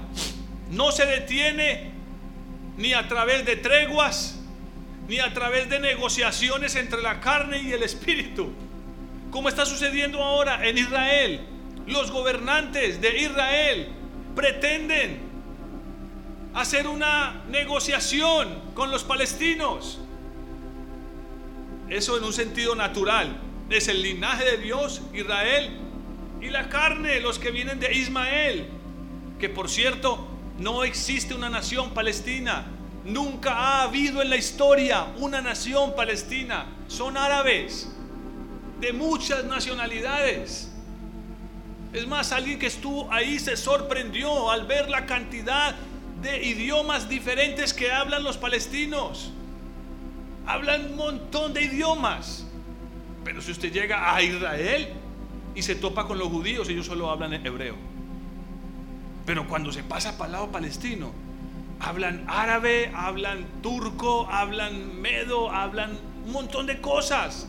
[0.70, 1.92] no se detiene
[2.76, 4.38] ni a través de treguas,
[5.08, 8.52] ni a través de negociaciones entre la carne y el espíritu,
[9.30, 11.57] como está sucediendo ahora en Israel
[11.88, 13.88] los gobernantes de Israel
[14.34, 15.20] pretenden
[16.54, 19.98] hacer una negociación con los palestinos.
[21.88, 23.40] Eso en un sentido natural.
[23.70, 25.70] Es el linaje de Dios, Israel,
[26.40, 28.68] y la carne, los que vienen de Ismael.
[29.38, 30.26] Que por cierto,
[30.58, 32.66] no existe una nación palestina.
[33.04, 36.66] Nunca ha habido en la historia una nación palestina.
[36.88, 37.94] Son árabes.
[38.80, 40.70] de muchas nacionalidades.
[41.92, 45.74] Es más, alguien que estuvo ahí se sorprendió al ver la cantidad
[46.20, 49.32] de idiomas diferentes que hablan los palestinos.
[50.46, 52.46] Hablan un montón de idiomas.
[53.24, 54.88] Pero si usted llega a Israel
[55.54, 57.76] y se topa con los judíos, ellos solo hablan hebreo.
[59.24, 61.12] Pero cuando se pasa para el lado palestino,
[61.80, 67.48] hablan árabe, hablan turco, hablan medo, hablan un montón de cosas.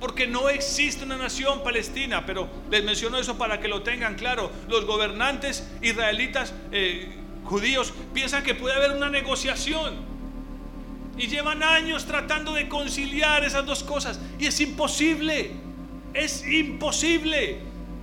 [0.00, 4.50] Porque no existe una nación palestina, pero les menciono eso para que lo tengan claro.
[4.68, 9.94] Los gobernantes israelitas eh, judíos piensan que puede haber una negociación.
[11.16, 14.20] Y llevan años tratando de conciliar esas dos cosas.
[14.38, 15.50] Y es imposible.
[16.14, 17.58] Es imposible.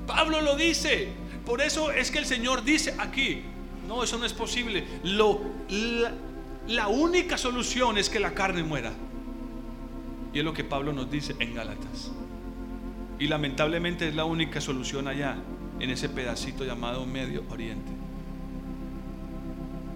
[0.05, 1.09] Pablo lo dice.
[1.45, 3.43] Por eso es que el Señor dice aquí,
[3.87, 4.83] no, eso no es posible.
[5.03, 6.11] Lo, la,
[6.67, 8.91] la única solución es que la carne muera.
[10.35, 12.11] Y es lo que Pablo nos dice en Gálatas.
[13.17, 15.37] Y lamentablemente es la única solución allá,
[15.79, 17.93] en ese pedacito llamado Medio Oriente.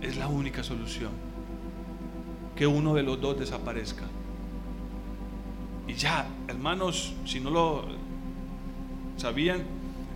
[0.01, 1.11] Es la única solución.
[2.55, 4.05] Que uno de los dos desaparezca.
[5.89, 7.83] Y ya, hermanos, si no lo
[9.17, 9.63] sabían,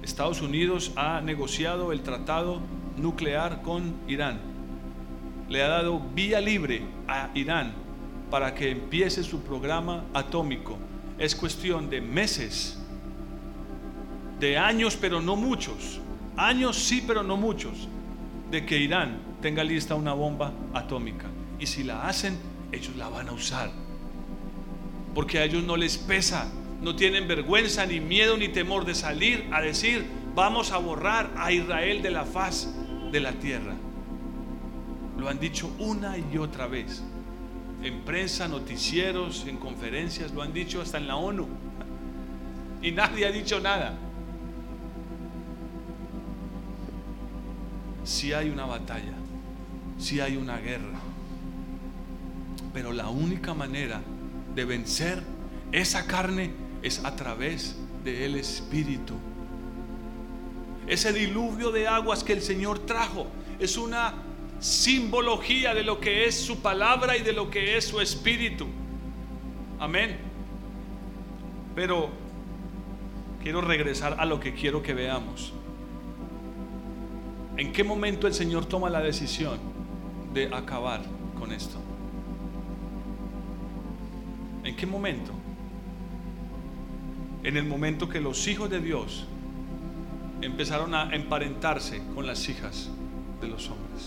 [0.04, 2.62] Estados Unidos ha negociado el tratado
[2.96, 4.40] nuclear con Irán.
[5.50, 7.83] Le ha dado vía libre a Irán
[8.34, 10.76] para que empiece su programa atómico.
[11.19, 12.80] Es cuestión de meses,
[14.39, 16.00] de años, pero no muchos.
[16.36, 17.88] Años sí, pero no muchos,
[18.50, 21.28] de que Irán tenga lista una bomba atómica.
[21.60, 22.36] Y si la hacen,
[22.72, 23.69] ellos la van a usar.
[25.13, 29.48] Porque a ellos no les pesa, no tienen vergüenza, ni miedo, ni temor de salir
[29.52, 32.74] a decir, vamos a borrar a Israel de la faz
[33.12, 33.76] de la tierra.
[35.19, 37.04] Lo han dicho una y otra vez.
[37.84, 41.48] En prensa, noticieros, en conferencias, lo han dicho hasta en la ONU.
[42.82, 43.93] Y nadie ha dicho nada.
[48.06, 49.13] Si hay una batalla,
[50.00, 51.00] si hay una guerra.
[52.74, 54.02] Pero la única manera
[54.56, 55.22] de vencer
[55.74, 59.15] esa carne es a través del Espíritu.
[60.88, 63.28] Ese diluvio de aguas que el Señor trajo
[63.60, 64.13] es una
[64.63, 68.65] simbología de lo que es su palabra y de lo que es su espíritu.
[69.78, 70.17] Amén.
[71.76, 72.10] Pero
[73.41, 75.52] quiero regresar a lo que quiero que veamos.
[77.58, 79.60] ¿En qué momento el Señor toma la decisión
[80.34, 81.02] de acabar
[81.38, 81.78] con esto?
[84.63, 85.34] ¿En qué momento?
[87.43, 89.26] En el momento que los hijos de Dios
[90.41, 92.89] empezaron a emparentarse con las hijas
[93.41, 94.03] de los hombres.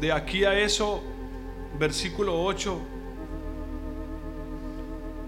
[0.00, 1.02] De aquí a eso,
[1.78, 2.78] versículo 8,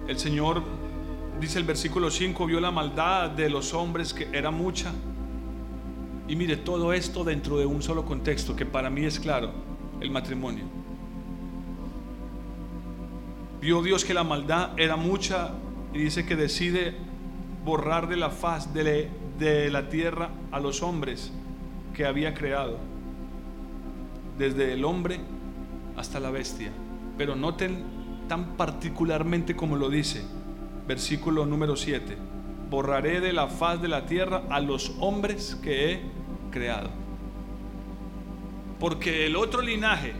[0.09, 0.63] el Señor
[1.41, 4.93] dice el versículo 5, vio la maldad de los hombres que era mucha.
[6.29, 9.51] Y mire, todo esto dentro de un solo contexto que para mí es claro
[10.01, 10.65] el matrimonio.
[13.61, 15.51] Vio Dios que la maldad era mucha
[15.93, 16.95] y dice que decide
[17.65, 19.11] borrar de la faz de,
[19.71, 21.33] la tierra a los hombres
[21.95, 22.79] que había creado,
[24.41, 25.21] desde el hombre
[25.97, 26.73] hasta la bestia.
[27.19, 27.85] Pero noten
[28.27, 30.25] tan particularmente como lo dice,
[30.89, 32.17] versículo número 7,
[32.71, 36.01] borraré de la faz de la tierra a los hombres que he
[36.51, 36.89] creado.
[38.81, 40.15] Porque el otro linaje,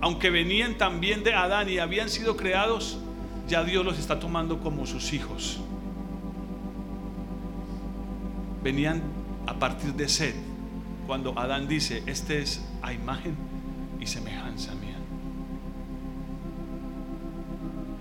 [0.00, 2.98] aunque venían también de Adán y habían sido creados,
[3.46, 5.60] ya Dios los está tomando como sus hijos.
[8.64, 9.02] Venían
[9.46, 10.34] a partir de Sed,
[11.06, 13.51] cuando Adán dice, este es a imagen
[14.02, 14.96] y semejanza mía.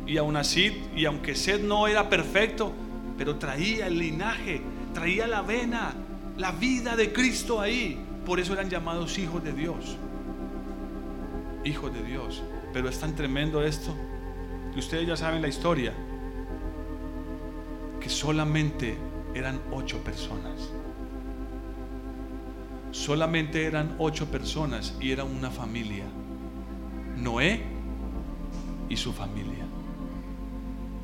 [0.07, 2.73] Y aún así, y aunque Sed no era perfecto,
[3.17, 4.61] pero traía el linaje,
[4.95, 5.93] traía la vena,
[6.37, 8.03] la vida de Cristo ahí.
[8.25, 9.95] Por eso eran llamados hijos de Dios.
[11.63, 12.41] Hijos de Dios.
[12.73, 13.93] Pero es tan tremendo esto
[14.73, 15.93] que ustedes ya saben la historia.
[17.99, 18.97] Que solamente
[19.35, 20.71] eran ocho personas.
[23.01, 26.05] Solamente eran ocho personas y era una familia.
[27.17, 27.63] Noé
[28.89, 29.65] y su familia.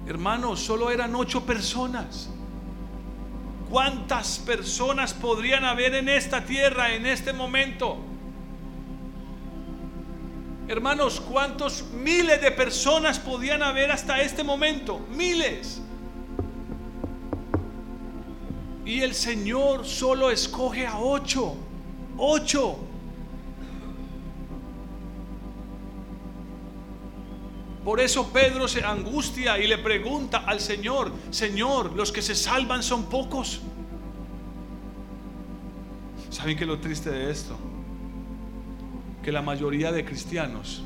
[0.06, 2.30] Hermanos, solo eran ocho personas.
[3.72, 7.98] ¿Cuántas personas podrían haber en esta tierra en este momento?
[10.68, 15.00] Hermanos, ¿cuántos miles de personas podían haber hasta este momento?
[15.16, 15.82] Miles.
[18.86, 21.64] Y el Señor solo escoge a ocho.
[22.18, 22.78] 8.
[27.84, 32.84] Por eso Pedro se angustia y le pregunta al Señor, Señor, los que se salvan
[32.84, 33.62] son pocos.
[36.30, 37.56] ¿Saben qué es lo triste de esto?
[39.24, 40.84] Que la mayoría de cristianos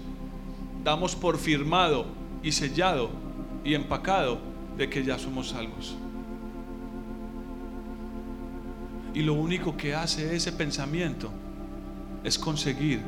[0.83, 2.05] damos por firmado
[2.43, 3.09] y sellado
[3.63, 4.39] y empacado
[4.77, 5.95] de que ya somos salvos.
[9.13, 11.31] Y lo único que hace ese pensamiento
[12.23, 13.01] es conseguir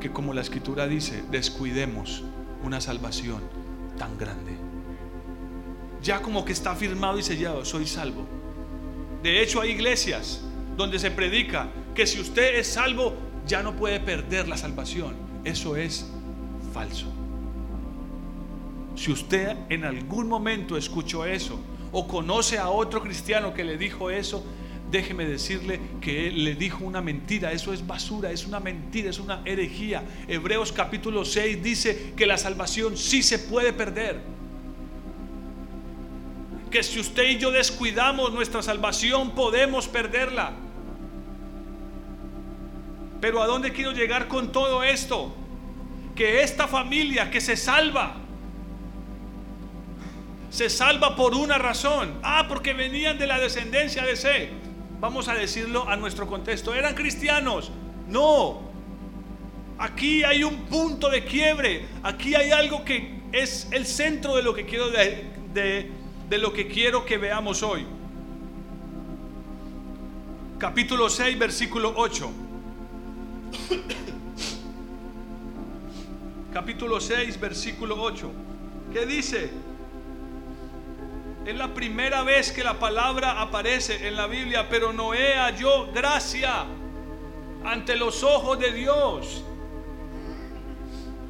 [0.00, 2.24] que, como la escritura dice, descuidemos
[2.62, 3.42] una salvación
[3.96, 4.56] tan grande.
[6.02, 8.26] Ya como que está firmado y sellado, soy salvo.
[9.22, 10.40] De hecho, hay iglesias
[10.76, 13.14] donde se predica que si usted es salvo,
[13.46, 15.14] ya no puede perder la salvación.
[15.44, 16.06] Eso es
[16.72, 17.06] falso.
[18.94, 21.58] Si usted en algún momento escuchó eso
[21.92, 24.44] o conoce a otro cristiano que le dijo eso,
[24.90, 27.52] déjeme decirle que él le dijo una mentira.
[27.52, 30.02] Eso es basura, es una mentira, es una herejía.
[30.26, 34.20] Hebreos capítulo 6 dice que la salvación sí se puede perder.
[36.70, 40.52] Que si usted y yo descuidamos nuestra salvación, podemos perderla.
[43.20, 45.34] Pero ¿a dónde quiero llegar con todo esto?
[46.14, 48.16] Que esta familia que se salva,
[50.50, 52.18] se salva por una razón.
[52.22, 54.67] Ah, porque venían de la descendencia de C
[55.00, 57.70] vamos a decirlo a nuestro contexto, eran cristianos.
[58.08, 58.60] No,
[59.78, 64.54] aquí hay un punto de quiebre, aquí hay algo que es el centro de lo
[64.54, 65.90] que quiero de,
[66.30, 67.86] lo que quiero que veamos hoy.
[70.58, 72.30] Capítulo 6, versículo 8.
[76.52, 78.30] Capítulo 6, versículo 8.
[78.92, 79.50] ¿Qué dice?
[81.46, 86.66] Es la primera vez que la palabra aparece en la Biblia, pero Noé halló gracia
[87.64, 89.44] ante los ojos de Dios.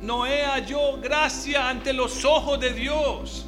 [0.00, 3.46] Noé halló gracia ante los ojos de Dios.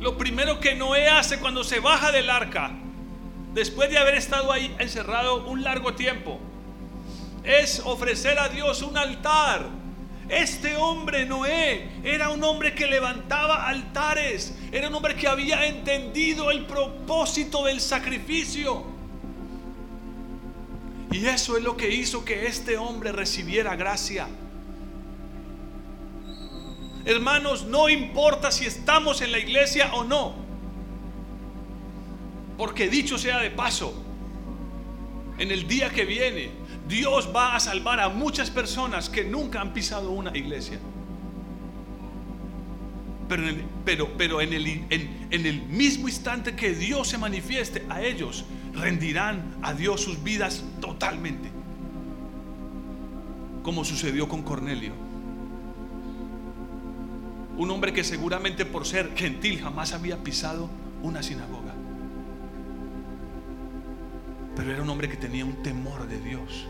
[0.00, 2.72] Lo primero que Noé hace cuando se baja del arca,
[3.54, 6.40] después de haber estado ahí encerrado un largo tiempo,
[7.44, 9.81] es ofrecer a Dios un altar
[10.32, 16.50] este hombre Noé era un hombre que levantaba altares, era un hombre que había entendido
[16.50, 18.82] el propósito del sacrificio.
[21.10, 24.26] Y eso es lo que hizo que este hombre recibiera gracia.
[27.04, 30.34] Hermanos, no importa si estamos en la iglesia o no.
[32.56, 33.92] Porque dicho sea de paso,
[35.36, 39.72] en el día que viene, Dios va a salvar a muchas personas que nunca han
[39.72, 40.78] pisado una iglesia.
[43.28, 48.44] Pero, en el, pero, pero en, el, mismo instante que Dios se manifieste a ellos,
[48.74, 51.48] rendirán a Dios sus vidas totalmente.
[53.62, 54.92] Como sucedió con Cornelio.
[57.56, 60.68] Un hombre que seguramente por ser gentil jamás había pisado
[61.02, 61.71] una sinagoga.
[64.56, 66.66] Pero era un hombre que tenía un temor de Dios.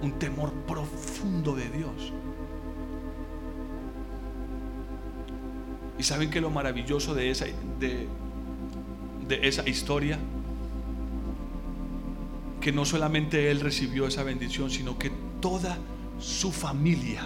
[0.00, 2.12] Un temor profundo de Dios.
[5.98, 7.46] ¿Y saben que lo maravilloso de esa,
[7.78, 8.06] de,
[9.28, 10.18] de esa historia?
[12.60, 15.10] Que no solamente él recibió esa bendición, sino que
[15.40, 15.78] toda
[16.18, 17.22] su familia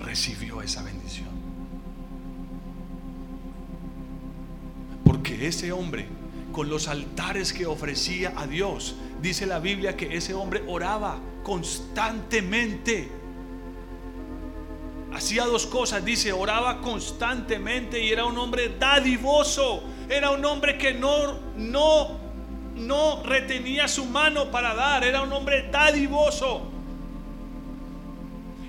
[0.00, 1.28] recibió esa bendición.
[5.04, 6.06] Porque ese hombre
[6.58, 8.96] con los altares que ofrecía a Dios.
[9.22, 13.08] Dice la Biblia que ese hombre oraba constantemente.
[15.14, 19.84] Hacía dos cosas, dice, oraba constantemente y era un hombre dadivoso.
[20.08, 22.18] Era un hombre que no no
[22.74, 26.62] no retenía su mano para dar, era un hombre dadivoso.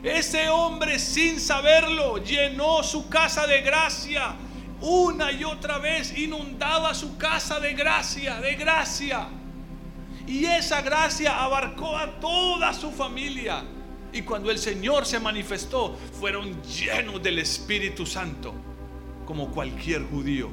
[0.03, 4.35] Ese hombre sin saberlo llenó su casa de gracia
[4.81, 9.27] una y otra vez inundaba su casa de gracia, de gracia.
[10.25, 13.63] Y esa gracia abarcó a toda su familia.
[14.11, 18.53] Y cuando el Señor se manifestó, fueron llenos del Espíritu Santo,
[19.25, 20.49] como cualquier judío,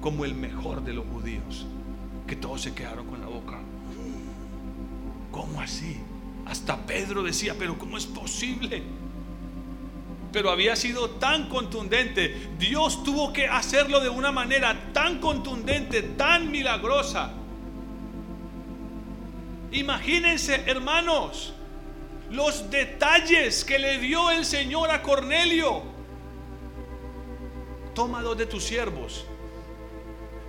[0.00, 1.66] como el mejor de los judíos,
[2.26, 3.58] que todos se quedaron con la boca.
[5.30, 5.98] ¿Cómo así?
[6.46, 8.82] Hasta Pedro decía, pero ¿cómo es posible?
[10.32, 12.50] Pero había sido tan contundente.
[12.58, 17.32] Dios tuvo que hacerlo de una manera tan contundente, tan milagrosa.
[19.72, 21.52] Imagínense, hermanos,
[22.30, 25.82] los detalles que le dio el Señor a Cornelio.
[27.94, 29.26] Toma dos de tus siervos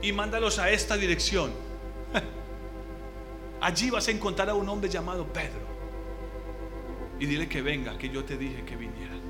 [0.02, 1.52] y mándalos a esta dirección.
[3.62, 5.72] Allí vas a encontrar a un hombre llamado Pedro.
[7.20, 9.21] Y dile que venga, que yo te dije que viniera.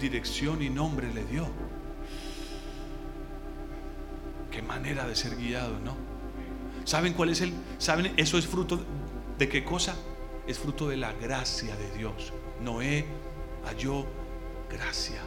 [0.00, 1.46] Dirección y nombre le dio.
[4.50, 5.94] Qué manera de ser guiado, ¿no?
[6.84, 7.52] ¿Saben cuál es el?
[7.78, 8.14] ¿Saben?
[8.16, 8.80] Eso es fruto
[9.38, 9.94] de qué cosa?
[10.46, 12.32] Es fruto de la gracia de Dios.
[12.62, 13.04] Noé
[13.64, 14.06] halló
[14.70, 15.20] gracia.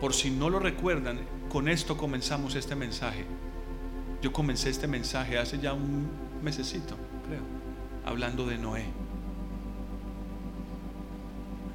[0.00, 3.24] Por si no lo recuerdan, con esto comenzamos este mensaje.
[4.20, 6.10] Yo comencé este mensaje hace ya un
[6.42, 6.96] mesecito,
[7.26, 7.42] creo,
[8.04, 9.01] hablando de Noé.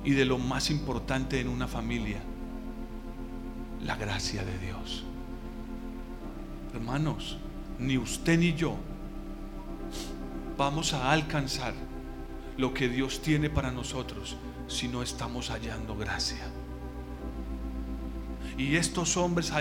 [0.08, 2.22] Y de lo más importante en una familia,
[3.84, 5.04] la gracia de Dios.
[6.74, 7.38] Hermanos,
[7.78, 8.78] ni usted ni yo
[10.58, 11.74] vamos a alcanzar
[12.56, 14.38] lo que Dios tiene para nosotros
[14.70, 16.48] si no estamos hallando gracia.
[18.58, 19.52] Y estos hombres,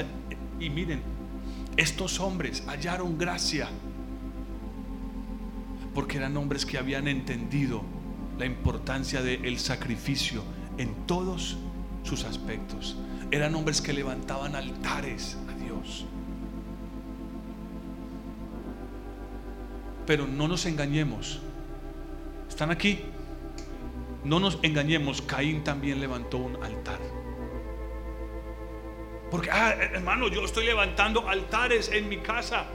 [0.61, 1.03] y miren,
[1.77, 3.69] estos hombres hallaron gracia
[5.93, 7.96] porque eran hombres que habían entendido
[8.39, 10.43] la importancia del sacrificio
[10.79, 11.57] en todos
[12.03, 12.97] sus aspectos.
[13.31, 16.05] Eran hombres que levantaban altares a Dios.
[20.07, 21.41] Pero no nos engañemos.
[22.49, 23.01] ¿Están aquí?
[24.25, 25.23] No nos engañemos.
[25.23, 27.01] Caín también levantó un altar.
[29.31, 32.67] Porque, ah, hermano, yo estoy levantando altares en mi casa.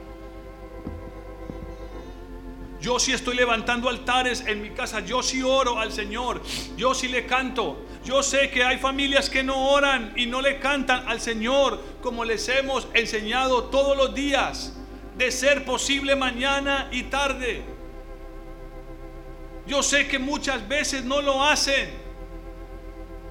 [2.82, 5.02] Yo sí estoy levantando altares en mi casa.
[5.02, 6.42] Yo sí oro al Señor.
[6.76, 7.86] Yo sí le canto.
[8.04, 12.26] Yo sé que hay familias que no oran y no le cantan al Señor como
[12.26, 14.76] les hemos enseñado todos los días,
[15.16, 17.64] de ser posible mañana y tarde.
[19.68, 22.02] Yo sé que muchas veces no lo hacen.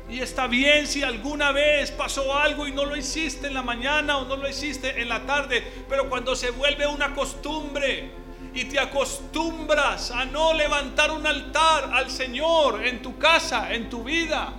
[0.09, 4.19] Y está bien si alguna vez pasó algo y no lo hiciste en la mañana
[4.19, 8.20] o no lo hiciste en la tarde, pero cuando se vuelve una costumbre
[8.53, 14.03] y te acostumbras a no levantar un altar al Señor en tu casa, en tu
[14.03, 14.53] vida,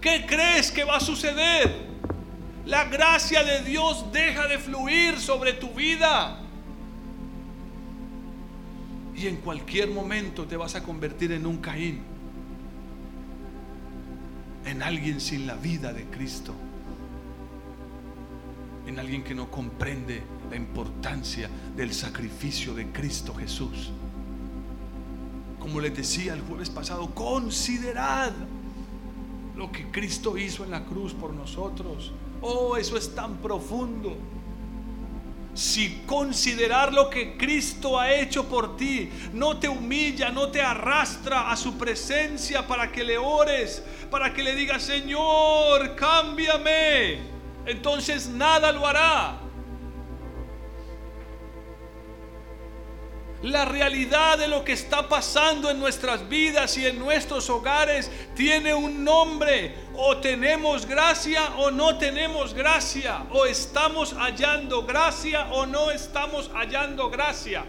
[0.00, 1.86] ¿qué crees que va a suceder?
[2.64, 6.40] La gracia de Dios deja de fluir sobre tu vida.
[9.14, 12.02] Y en cualquier momento te vas a convertir en un Caín.
[14.64, 16.54] En alguien sin la vida de Cristo.
[18.86, 23.90] En alguien que no comprende la importancia del sacrificio de Cristo Jesús.
[25.58, 28.32] Como les decía el jueves pasado, considerad
[29.56, 32.12] lo que Cristo hizo en la cruz por nosotros.
[32.40, 34.16] Oh, eso es tan profundo.
[35.54, 41.50] Si considerar lo que Cristo ha hecho por ti no te humilla, no te arrastra
[41.50, 47.20] a su presencia para que le ores, para que le digas, Señor, cámbiame,
[47.64, 49.45] entonces nada lo hará.
[53.42, 58.74] La realidad de lo que está pasando en nuestras vidas y en nuestros hogares tiene
[58.74, 59.74] un nombre.
[59.94, 63.26] O tenemos gracia o no tenemos gracia.
[63.32, 67.64] O estamos hallando gracia o no estamos hallando gracia.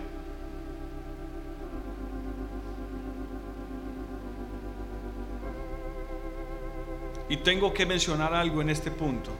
[7.29, 9.31] Y tengo que mencionar algo en este punto.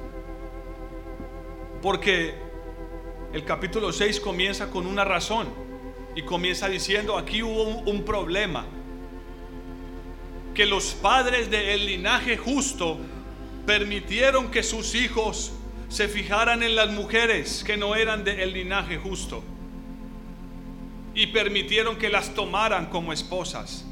[1.81, 2.35] Porque
[3.31, 5.66] el capítulo 6 comienza con una razón
[6.17, 8.65] y comienza diciendo, aquí hubo un, problema,
[10.55, 12.97] que los padres del linaje justo
[13.67, 15.53] permitieron que sus hijos
[15.89, 19.43] se fijaran en las mujeres que no eran del linaje justo
[21.13, 23.85] y permitieron que las tomaran como esposas.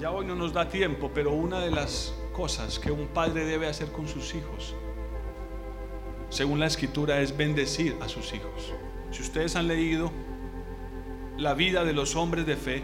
[0.00, 3.66] Ya hoy no nos da tiempo, pero una de las cosas que un padre debe
[3.66, 4.74] hacer con sus hijos,
[6.28, 8.74] según la escritura, es bendecir a sus hijos.
[9.12, 10.10] Si ustedes han leído
[11.38, 12.82] la vida de los hombres de fe,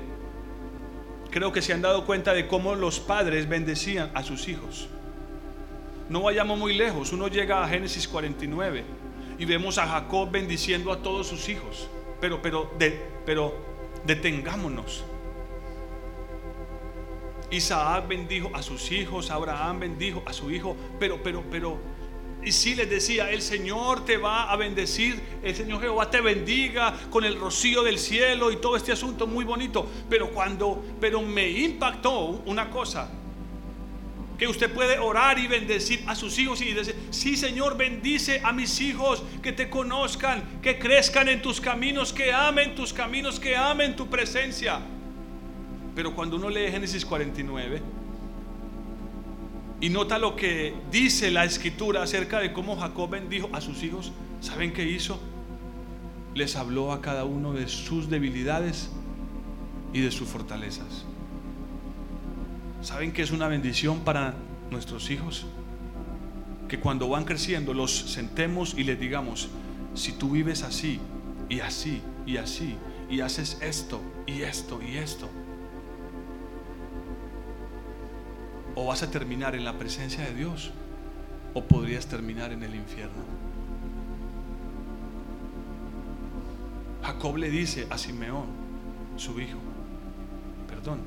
[1.30, 4.88] creo que se han dado cuenta de cómo los padres bendecían a sus hijos.
[6.08, 8.84] No vayamos muy lejos, uno llega a Génesis 49
[9.38, 11.88] y vemos a Jacob bendiciendo a todos sus hijos,
[12.20, 12.70] pero, pero,
[13.26, 13.54] pero
[14.06, 15.04] detengámonos
[17.50, 21.78] Isaac bendijo a sus hijos, Abraham bendijo a su hijo, pero, pero, pero,
[22.42, 26.94] y si les decía, el Señor te va a bendecir, el Señor Jehová te bendiga
[27.10, 31.48] con el rocío del cielo y todo este asunto muy bonito, pero cuando, pero me
[31.50, 33.10] impactó una cosa,
[34.38, 38.54] que usted puede orar y bendecir a sus hijos y decir, sí Señor, bendice a
[38.54, 43.54] mis hijos, que te conozcan, que crezcan en tus caminos, que amen tus caminos, que
[43.54, 44.80] amen tu presencia.
[46.00, 47.82] Pero cuando uno lee Génesis 49
[49.82, 54.10] y nota lo que dice la escritura acerca de cómo Jacob bendijo a sus hijos,
[54.40, 55.20] ¿saben qué hizo?
[56.34, 58.88] Les habló a cada uno de sus debilidades
[59.92, 61.04] y de sus fortalezas.
[62.80, 64.36] ¿Saben que es una bendición para
[64.70, 65.44] nuestros hijos?
[66.66, 69.50] Que cuando van creciendo los sentemos y les digamos,
[69.94, 70.98] si tú vives así
[71.50, 72.74] y así y así
[73.10, 75.28] y haces esto y esto y esto,
[78.80, 80.70] o vas a terminar en la presencia de Dios
[81.52, 83.22] o podrías terminar en el infierno.
[87.02, 88.46] Jacob le dice a Simeón,
[89.16, 89.58] su hijo,
[90.66, 91.00] perdón,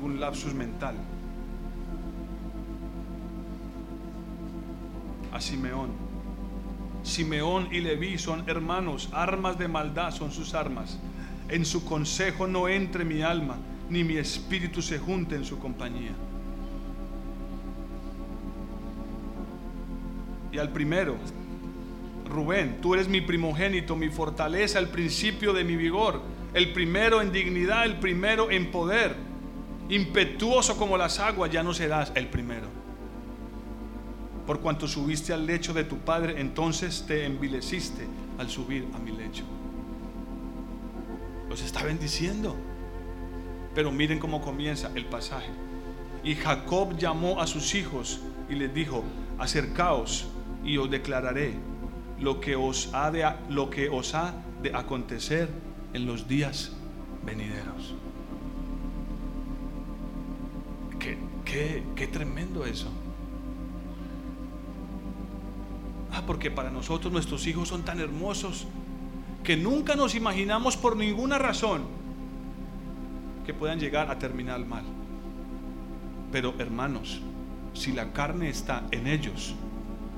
[0.00, 0.94] un lapsus mental.
[5.32, 5.90] A Simeón.
[7.02, 11.00] Simeón y Leví son hermanos, armas de maldad son sus armas.
[11.50, 13.56] En su consejo no entre mi alma,
[13.88, 16.12] ni mi espíritu se junte en su compañía.
[20.52, 21.16] Y al primero,
[22.28, 26.22] Rubén, tú eres mi primogénito, mi fortaleza, el principio de mi vigor,
[26.54, 29.16] el primero en dignidad, el primero en poder
[29.88, 32.68] impetuoso como las aguas, ya no serás el primero.
[34.46, 38.06] Por cuanto subiste al lecho de tu padre, entonces te envileciste
[38.38, 39.44] al subir a mi lecho.
[41.50, 42.56] Los está bendiciendo.
[43.74, 45.50] Pero miren cómo comienza el pasaje.
[46.24, 49.04] Y Jacob llamó a sus hijos y les dijo,
[49.38, 50.28] acercaos
[50.64, 51.54] y os declararé
[52.18, 55.48] lo que os ha de, lo que os ha de acontecer
[55.92, 56.72] en los días
[57.24, 57.94] venideros.
[61.44, 62.88] Qué, tremendo eso.
[66.12, 68.68] Ah, porque para nosotros nuestros hijos son tan hermosos
[69.44, 71.82] que nunca nos imaginamos por ninguna razón
[73.44, 74.84] que puedan llegar a terminar mal.
[76.30, 77.20] Pero hermanos,
[77.72, 79.54] si la carne está en ellos,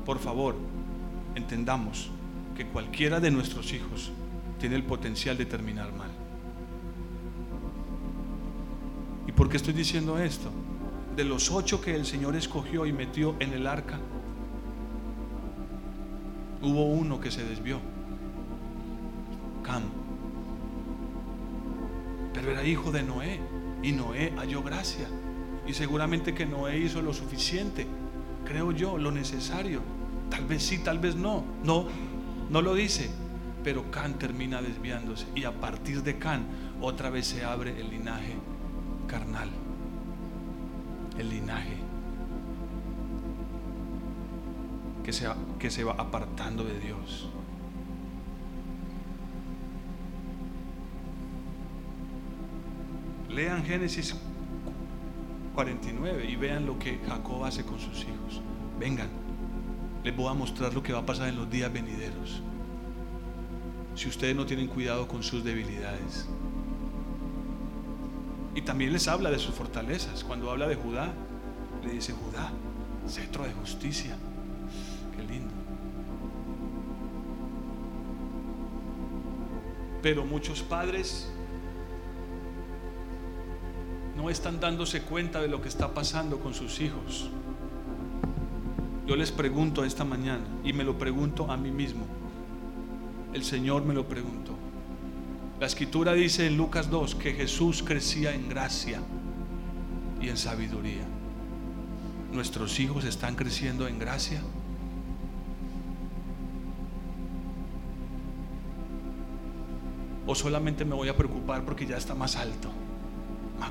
[0.05, 0.57] por favor,
[1.35, 2.11] entendamos
[2.57, 4.13] que cualquiera de nuestros hijos
[4.59, 6.11] tiene el potencial de terminar mal.
[9.27, 10.51] ¿Y por qué estoy diciendo esto?
[11.17, 13.99] de los ocho que el Señor escogió y metió en el arca,
[16.63, 17.81] hubo uno que se desvió,
[22.65, 23.41] hijo de Noé
[23.83, 25.07] y Noé halló gracia.
[25.67, 27.87] Y seguramente que Noé hizo lo suficiente,
[28.45, 29.81] creo yo, lo necesario.
[30.31, 31.45] Tal vez sí, tal vez no.
[31.63, 31.87] No,
[32.51, 33.11] no lo dice.
[33.63, 36.45] Pero Can termina desviándose y a partir de Can
[36.81, 38.37] otra vez se abre el linaje
[39.07, 39.51] carnal
[41.19, 41.77] el linaje
[45.05, 47.29] que se, que se va apartando de Dios.
[53.35, 54.15] Lean Génesis
[55.55, 58.43] 49 y vean lo que Jacob hace con sus hijos.
[58.79, 59.09] Vengan,
[60.05, 62.43] les voy a mostrar lo que va a pasar en los días venideros.
[63.95, 66.29] Si ustedes no tienen cuidado con sus debilidades.
[68.55, 70.25] Y también les habla de sus fortalezas.
[70.25, 71.13] Cuando habla de Judá,
[71.83, 72.51] le dice, Judá,
[73.09, 74.17] cetro de justicia.
[75.17, 75.55] Qué lindo.
[80.03, 81.33] Pero muchos padres
[84.23, 87.29] no están dándose cuenta de lo que está pasando con sus hijos.
[89.05, 92.07] Yo les pregunto esta mañana y me lo pregunto a mí mismo.
[93.33, 94.53] El Señor me lo preguntó.
[95.59, 99.01] La escritura dice en Lucas 2 que Jesús crecía en gracia
[100.21, 101.05] y en sabiduría.
[102.33, 104.41] ¿Nuestros hijos están creciendo en gracia?
[110.29, 112.71] ¿O solamente me voy a preocupar porque ya está más alto,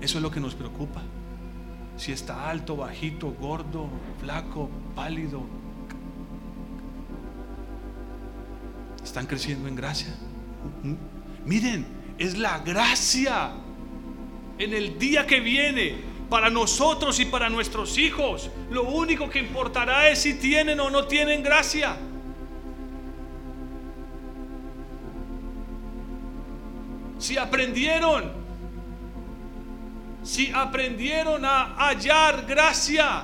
[0.00, 1.02] Eso es lo que nos preocupa.
[1.96, 3.88] Si está alto, bajito, gordo,
[4.20, 5.46] flaco, pálido,
[9.02, 10.14] ¿Están creciendo en gracia?
[11.44, 11.84] Miren,
[12.18, 13.50] es la gracia
[14.58, 15.96] en el día que viene
[16.30, 18.50] para nosotros y para nuestros hijos.
[18.70, 21.96] Lo único que importará es si tienen o no tienen gracia.
[27.22, 28.32] Si aprendieron,
[30.24, 33.22] si aprendieron a hallar gracia.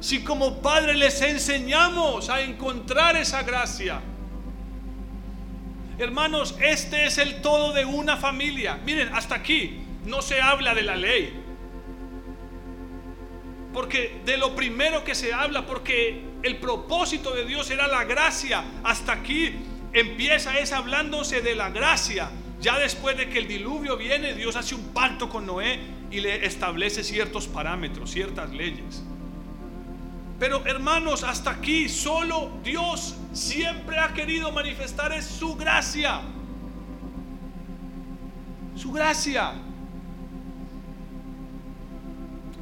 [0.00, 4.00] Si como padre les enseñamos a encontrar esa gracia,
[5.98, 8.78] Hermanos, este es el todo de una familia.
[8.86, 11.42] Miren, hasta aquí no se habla de la ley.
[13.74, 18.64] Porque de lo primero que se habla, porque el propósito de Dios era la gracia.
[18.82, 19.52] Hasta aquí
[19.92, 22.30] empieza es hablándose de la gracia.
[22.60, 25.78] Ya después de que el diluvio viene, Dios hace un pacto con Noé
[26.10, 29.04] y le establece ciertos parámetros, ciertas leyes.
[30.38, 36.20] Pero hermanos, hasta aquí solo Dios siempre ha querido manifestar es su gracia.
[38.76, 39.52] Su gracia.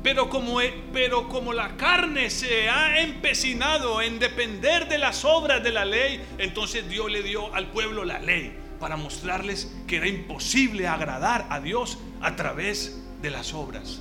[0.07, 0.61] Pero como,
[0.93, 6.25] pero como la carne se ha empecinado en depender de las obras de la ley,
[6.39, 11.59] entonces Dios le dio al pueblo la ley para mostrarles que era imposible agradar a
[11.59, 14.01] Dios a través de las obras.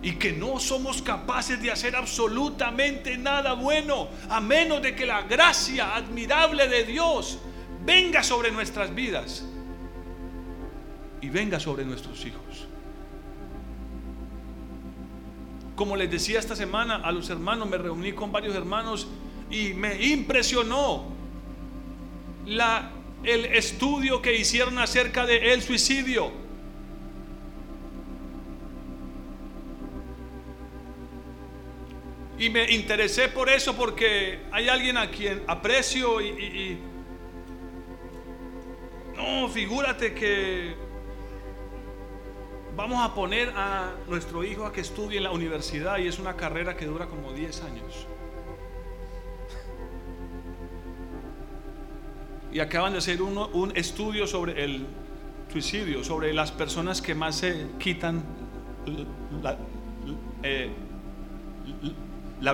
[0.00, 5.22] Y que no somos capaces de hacer absolutamente nada bueno a menos de que la
[5.22, 7.40] gracia admirable de Dios
[7.84, 9.44] venga sobre nuestras vidas
[11.20, 12.51] y venga sobre nuestros hijos.
[15.82, 19.08] Como les decía esta semana a los hermanos, me reuní con varios hermanos
[19.50, 21.06] y me impresionó
[22.46, 22.92] la,
[23.24, 26.30] el estudio que hicieron acerca de el suicidio.
[32.38, 36.78] Y me interesé por eso porque hay alguien a quien aprecio y
[39.16, 40.76] no, figúrate que
[42.76, 46.36] vamos a poner a nuestro hijo a que estudie en la universidad y es una
[46.36, 48.06] carrera que dura como 10 años.
[52.52, 54.86] Y acaban de hacer un estudio sobre el
[55.50, 58.22] suicidio, sobre las personas que más se quitan
[59.42, 59.58] la,
[60.42, 60.70] eh,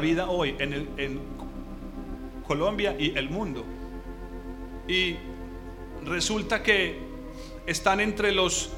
[0.00, 1.20] vida hoy en, en
[2.46, 3.64] Colombia y el mundo.
[4.86, 5.16] Y
[6.04, 6.98] resulta que
[7.66, 8.70] están entre los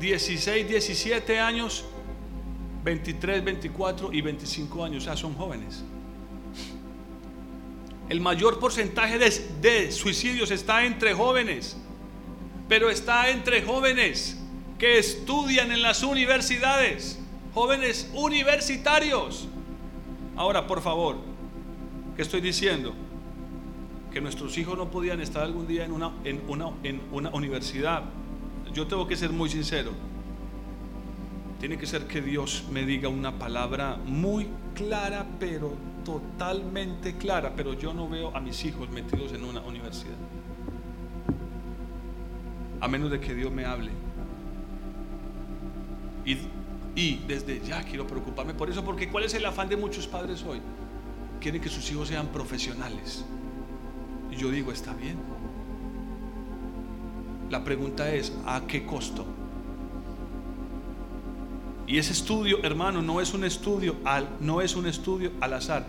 [0.00, 1.84] 16, 17 años,
[2.84, 5.84] 23, 24 y 25 años, o sea, son jóvenes.
[8.08, 11.76] El mayor porcentaje de, suicidios está entre jóvenes,
[12.68, 14.38] pero está entre jóvenes
[14.78, 17.18] que estudian en las universidades,
[17.54, 19.48] jóvenes universitarios.
[20.36, 21.16] Ahora, por favor,
[22.16, 22.94] ¿qué estoy diciendo?
[24.12, 28.04] Que nuestros hijos no podían estar algún día en una, en una, en una universidad
[28.74, 29.92] yo tengo que ser muy sincero.
[31.60, 35.72] Tiene que ser que Dios me diga una palabra muy clara, pero
[36.04, 40.16] totalmente clara, pero yo no veo a mis hijos metidos en una universidad.
[42.80, 43.92] A menos de que Dios me hable.
[46.96, 50.44] Y, desde ya quiero preocuparme por eso, porque ¿cuál es el afán de muchos padres
[50.46, 50.60] hoy?
[51.40, 53.24] Quieren que sus hijos sean profesionales.
[54.30, 55.33] Y yo digo, está bien
[57.54, 59.24] la pregunta es, ¿a qué costo?
[61.86, 65.86] Y ese estudio, hermano, no es un estudio al, no es un estudio al azar.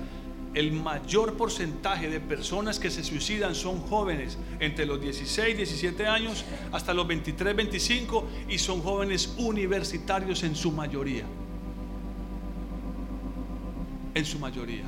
[0.53, 6.45] El mayor porcentaje de personas que se suicidan son jóvenes, entre los 16, 17 años
[6.71, 11.23] hasta los 23, 25 y son jóvenes universitarios en su mayoría.
[14.13, 14.85] En su mayoría.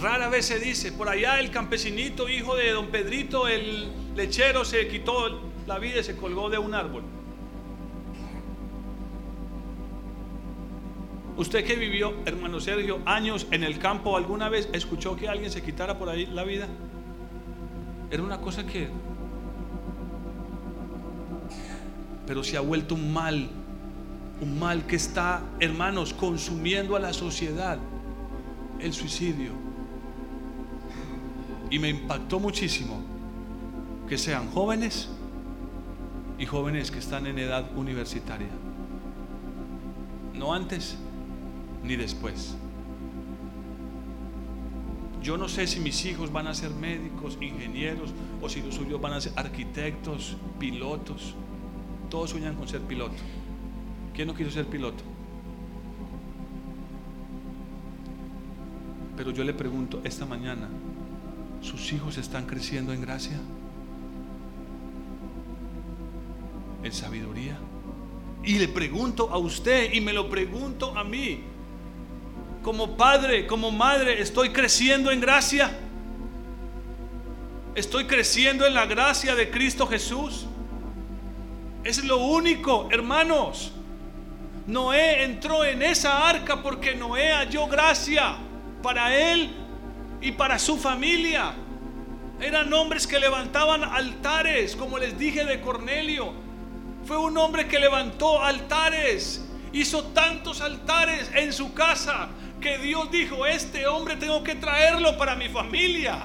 [0.00, 4.88] Rara vez se dice, por allá el campesinito, hijo de don Pedrito, el lechero, se
[4.88, 7.02] quitó la vida y se colgó de un árbol.
[11.36, 15.62] Usted que vivió, hermano Sergio, años en el campo, ¿alguna vez escuchó que alguien se
[15.62, 16.68] quitara por ahí la vida?
[18.10, 18.88] Era una cosa que...
[22.26, 23.48] Pero se ha vuelto un mal,
[24.40, 27.78] un mal que está, hermanos, consumiendo a la sociedad,
[28.78, 29.63] el suicidio.
[31.74, 33.00] Y me impactó muchísimo
[34.08, 35.08] que sean jóvenes
[36.38, 38.46] y jóvenes que están en edad universitaria.
[40.34, 40.96] No antes
[41.82, 42.54] ni después.
[45.20, 49.00] Yo no sé si mis hijos van a ser médicos, ingenieros o si los suyos
[49.00, 51.34] van a ser arquitectos, pilotos.
[52.08, 53.16] Todos sueñan con ser piloto.
[54.14, 55.02] ¿Quién no quiso ser piloto?
[59.16, 60.68] Pero yo le pregunto esta mañana,
[61.64, 63.38] ¿Sus hijos están creciendo en gracia?
[66.82, 67.56] ¿En sabiduría?
[68.44, 71.42] Y le pregunto a usted y me lo pregunto a mí.
[72.62, 75.74] Como padre, como madre, ¿estoy creciendo en gracia?
[77.74, 80.44] ¿Estoy creciendo en la gracia de Cristo Jesús?
[81.82, 83.72] Es lo único, hermanos.
[84.66, 88.36] Noé entró en esa arca porque Noé halló gracia
[88.82, 89.63] para él
[90.24, 91.52] y para su familia.
[92.40, 96.32] Eran hombres que levantaban altares, como les dije de Cornelio.
[97.04, 102.28] Fue un hombre que levantó altares, hizo tantos altares en su casa
[102.60, 106.24] que Dios dijo, este hombre tengo que traerlo para mi familia.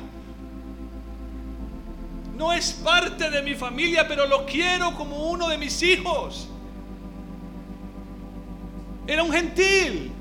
[2.37, 6.47] No es parte de mi familia, pero lo quiero como uno de mis hijos.
[9.05, 10.13] Era un gentil.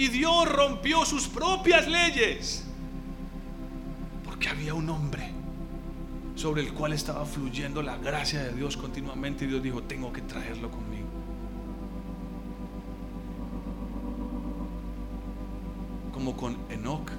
[0.00, 2.64] Y Dios rompió sus propias leyes.
[4.24, 5.30] Porque había un hombre
[6.34, 9.44] sobre el cual estaba fluyendo la gracia de Dios continuamente.
[9.44, 11.06] Y Dios dijo, tengo que traerlo conmigo.
[16.14, 17.10] Como con Enoch.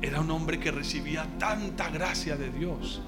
[0.00, 3.02] Era un hombre que recibía tanta gracia de Dios.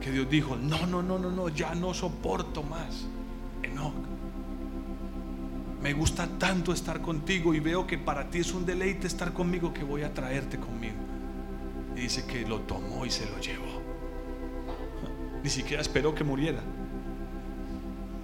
[0.00, 3.04] Que Dios dijo, no, no, no, no, no, ya no soporto más.
[3.62, 4.13] Enoch
[5.84, 9.74] me gusta tanto estar contigo y veo que para ti es un deleite estar conmigo
[9.74, 10.96] que voy a traerte conmigo.
[11.94, 13.82] Y dice que lo tomó y se lo llevó.
[15.44, 16.62] Ni siquiera esperó que muriera.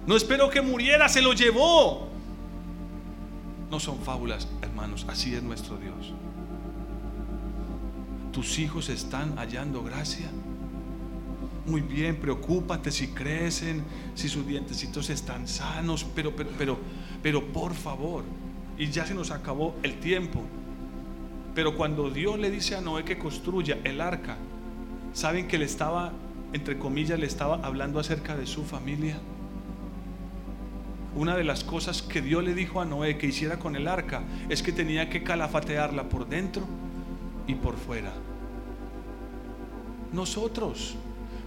[0.07, 2.09] No esperó que muriera, se lo llevó.
[3.69, 6.15] No son fábulas, hermanos, así es nuestro Dios.
[8.31, 10.31] Tus hijos están hallando gracia
[11.65, 13.83] muy bien, preocúpate si crecen,
[14.15, 16.79] si sus dientecitos están sanos, pero, pero, pero,
[17.21, 18.23] pero por favor,
[18.77, 20.41] y ya se nos acabó el tiempo.
[21.53, 24.37] Pero cuando Dios le dice a Noé que construya el arca,
[25.13, 26.13] ¿saben que le estaba,
[26.53, 29.19] entre comillas, le estaba hablando acerca de su familia?
[31.15, 34.23] Una de las cosas que Dios le dijo a Noé que hiciera con el arca
[34.49, 36.63] es que tenía que calafatearla por dentro
[37.47, 38.13] y por fuera.
[40.13, 40.95] Nosotros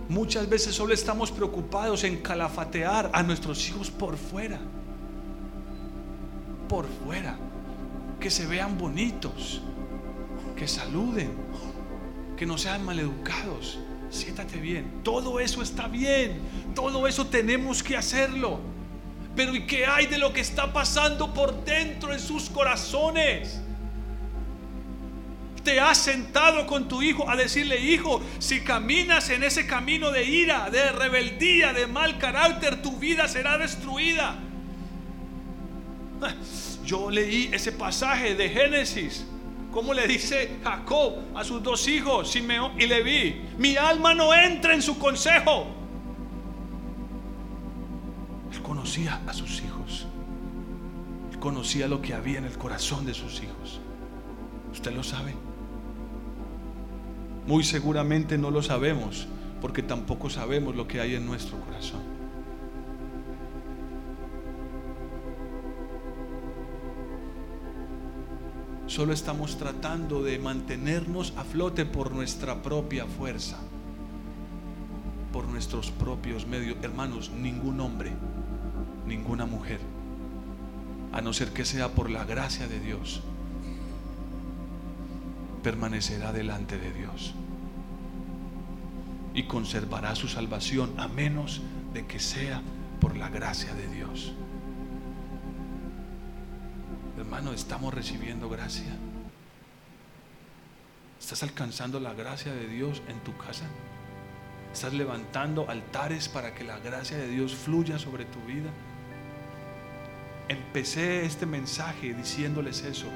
[0.08, 4.60] Muchas veces solo estamos preocupados en calafatear a nuestros hijos por fuera.
[6.74, 7.36] Por fuera.
[8.18, 9.62] Que se vean bonitos.
[10.56, 11.30] Que saluden.
[12.36, 13.78] Que no sean maleducados.
[14.10, 15.02] Siéntate bien.
[15.04, 16.40] Todo eso está bien.
[16.74, 18.58] Todo eso tenemos que hacerlo.
[19.36, 23.60] Pero ¿y qué hay de lo que está pasando por dentro en sus corazones?
[25.62, 30.24] te has sentado con tu hijo a decirle, hijo, si caminas en ese camino de
[30.24, 34.36] ira, de rebeldía, de mal carácter, tu vida será destruida.
[36.84, 39.26] Yo leí ese pasaje de Génesis,
[39.72, 44.74] como le dice Jacob a sus dos hijos, Simeón y Leví, mi alma no entra
[44.74, 45.66] en su consejo.
[48.52, 50.06] Él conocía a sus hijos,
[51.32, 53.80] él conocía lo que había en el corazón de sus hijos.
[54.72, 55.34] Usted lo sabe.
[57.46, 59.26] Muy seguramente no lo sabemos
[59.60, 62.02] porque tampoco sabemos lo que hay en nuestro corazón.
[68.94, 73.58] Solo estamos tratando de mantenernos a flote por nuestra propia fuerza,
[75.32, 76.76] por nuestros propios medios.
[76.80, 78.12] Hermanos, ningún hombre,
[79.04, 79.80] ninguna mujer,
[81.12, 83.24] a no ser que sea por la gracia de Dios,
[85.64, 87.34] permanecerá delante de Dios
[89.34, 92.62] y conservará su salvación a menos de que sea
[93.00, 94.34] por la gracia de Dios.
[97.24, 98.94] Hermano, estamos recibiendo gracia.
[101.18, 103.64] ¿Estás alcanzando la gracia de Dios en tu casa?
[104.70, 108.68] ¿Estás levantando altares para que la gracia de Dios fluya sobre tu vida?
[110.48, 113.06] Empecé este mensaje diciéndoles eso.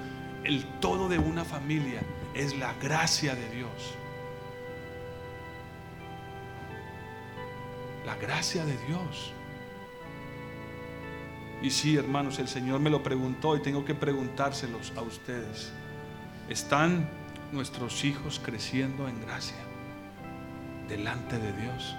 [0.43, 2.01] El todo de una familia
[2.35, 3.95] es la gracia de Dios.
[8.07, 9.35] La gracia de Dios.
[11.63, 15.73] Y sí, hermanos, el Señor me lo preguntó y tengo que preguntárselos a ustedes.
[16.49, 17.09] ¿Están
[17.53, 19.59] nuestros hijos creciendo en gracia
[20.89, 21.97] delante de Dios?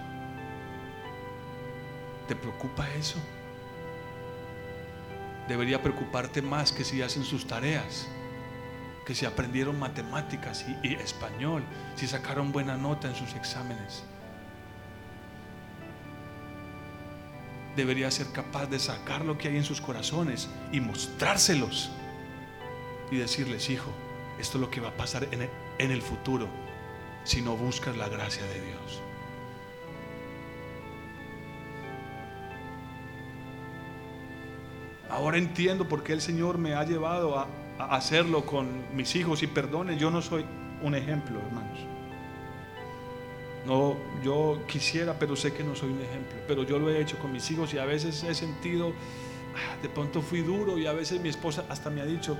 [2.27, 3.19] ¿Te preocupa eso?
[5.47, 8.07] Debería preocuparte más que si hacen sus tareas
[9.09, 11.63] que si aprendieron matemáticas y, español,
[11.95, 14.03] si sacaron buena nota en sus exámenes.
[17.79, 21.89] Debería ser capaz de sacar lo que hay en sus corazones y mostrárselos
[23.09, 23.89] y decirles, hijo,
[24.37, 26.49] esto es lo que va a pasar en el, futuro
[27.23, 29.01] si no buscas la gracia de Dios.
[35.09, 39.47] Ahora entiendo por qué el Señor me ha llevado a, hacerlo con mis hijos y
[39.47, 40.45] perdone, yo no soy
[40.81, 41.79] un ejemplo, hermanos.
[43.65, 46.37] No, yo quisiera, pero sé que no soy un ejemplo.
[46.47, 48.93] Pero yo lo he hecho con mis hijos y a veces he sentido,
[49.55, 52.37] ah, de pronto fui duro y a veces mi esposa hasta me ha dicho,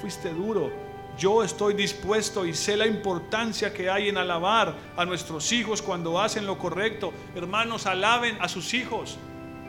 [0.00, 0.70] fuiste duro.
[1.18, 6.20] Yo estoy dispuesto y sé la importancia que hay en alabar a nuestros hijos cuando
[6.20, 7.12] hacen lo correcto.
[7.34, 9.18] Hermanos, alaben a sus hijos.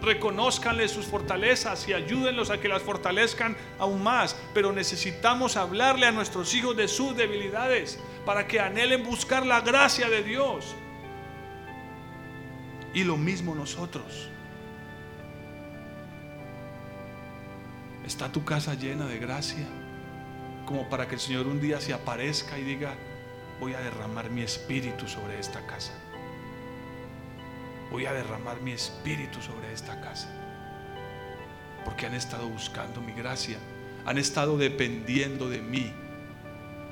[0.02, 4.36] Reconózcanle sus fortalezas y ayúdenlos a que las fortalezcan aún más.
[4.54, 8.00] Pero necesitamos hablarle a nuestros hijos de sus debilidades
[8.30, 10.76] para que anhelen buscar la gracia de Dios.
[12.94, 14.30] Y lo mismo nosotros.
[18.06, 19.66] ¿Está tu casa llena de gracia?
[20.68, 22.94] Como para que el Señor un día se aparezca y diga,
[23.60, 25.94] voy a derramar mi espíritu sobre esta casa.
[27.90, 30.30] Voy a derramar mi espíritu sobre esta casa.
[31.84, 33.58] Porque han estado buscando mi gracia.
[34.06, 35.92] Han estado dependiendo de mí.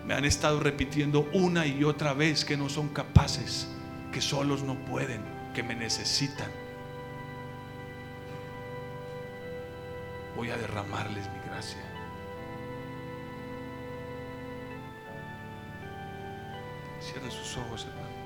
[0.08, 3.68] Me han estado repitiendo una y otra vez que no son capaces,
[4.14, 5.22] que solos no pueden,
[5.54, 6.50] que me necesitan.
[10.38, 11.82] Voy a derramarles mi gracia.
[17.02, 18.18] Cierren sus ojos, hermanos.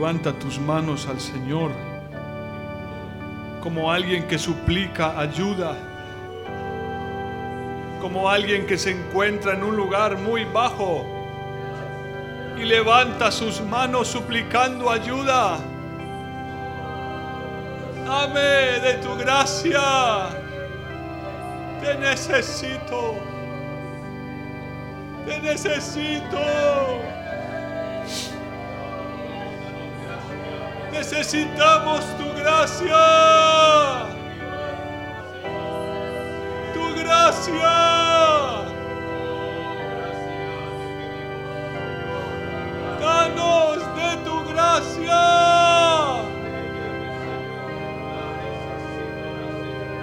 [0.00, 1.72] Levanta tus manos al Señor.
[3.62, 5.76] Como alguien que suplica ayuda,
[8.00, 11.04] como alguien que se encuentra en un lugar muy bajo.
[12.56, 15.58] Y levanta sus manos suplicando ayuda.
[18.06, 20.30] Dame de tu gracia,
[21.82, 23.16] te necesito,
[25.26, 27.19] te necesito.
[31.20, 34.06] Necesitamos tu gracia.
[36.72, 37.74] Tu gracia.
[42.98, 45.22] Danos de tu gracia.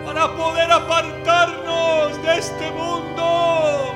[0.06, 3.96] Para poder apartarnos de este mundo.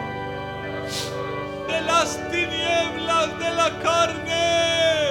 [1.68, 5.11] De las tinieblas de la carne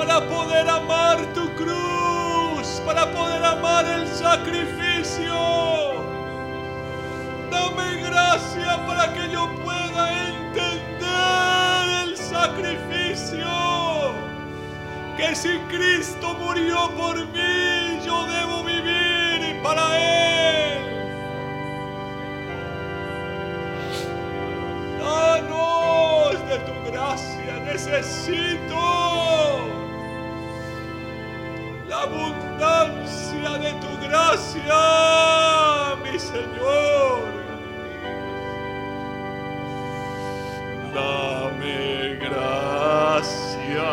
[0.00, 5.34] para poder amar tu cruz, para poder amar el sacrificio.
[7.50, 13.46] Dame gracia para que yo pueda entender el sacrificio.
[15.18, 20.78] Que si Cristo murió por mí, yo debo vivir para Él.
[24.98, 29.09] Danos de tu gracia, necesito
[32.10, 34.80] abundancia de tu gracia,
[36.02, 37.28] mi Señor.
[40.92, 43.90] Dame gracia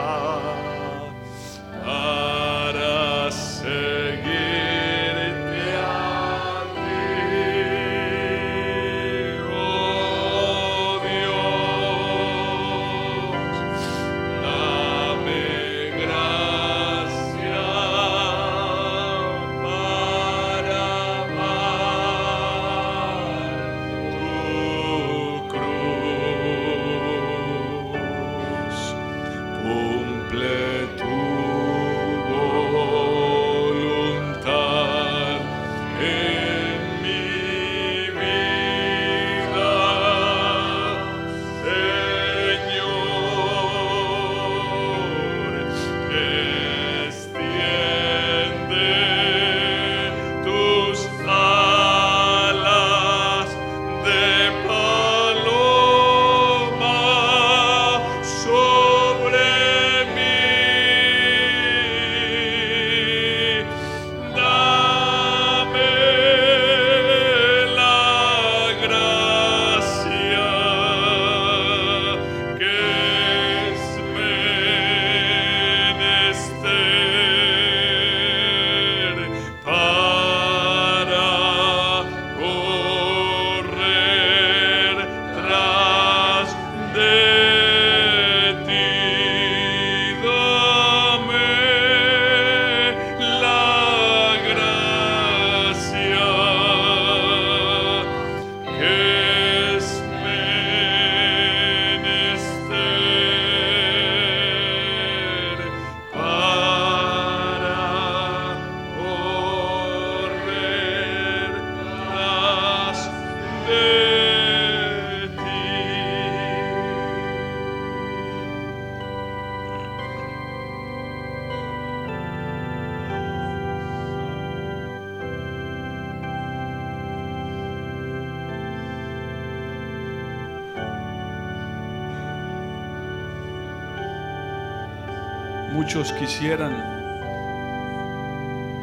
[135.88, 136.74] Muchos quisieran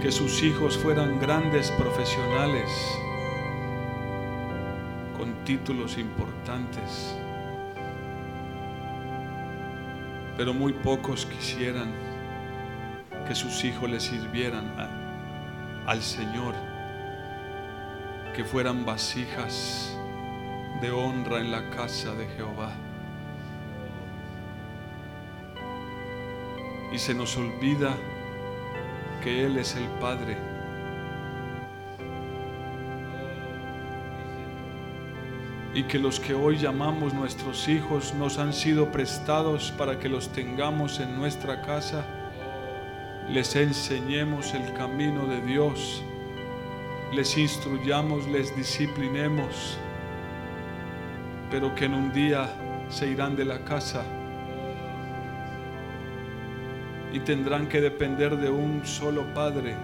[0.00, 2.70] que sus hijos fueran grandes profesionales
[5.14, 7.14] con títulos importantes,
[10.38, 11.92] pero muy pocos quisieran
[13.28, 14.64] que sus hijos le sirvieran
[15.86, 16.54] al Señor,
[18.34, 19.94] que fueran vasijas
[20.80, 22.83] de honra en la casa de Jehová.
[26.94, 27.96] Y se nos olvida
[29.20, 30.36] que Él es el Padre.
[35.74, 40.28] Y que los que hoy llamamos nuestros hijos nos han sido prestados para que los
[40.28, 42.06] tengamos en nuestra casa,
[43.28, 46.00] les enseñemos el camino de Dios,
[47.12, 49.78] les instruyamos, les disciplinemos,
[51.50, 52.48] pero que en un día
[52.88, 54.04] se irán de la casa
[57.14, 59.76] y tendrán que depender de un solo Padre.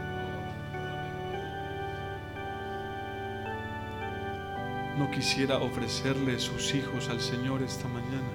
[4.98, 8.26] No quisiera ofrecerle sus hijos al Señor esta mañana.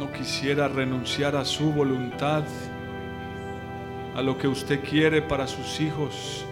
[0.00, 2.42] No quisiera renunciar a su voluntad,
[4.16, 6.44] a lo que usted quiere para sus hijos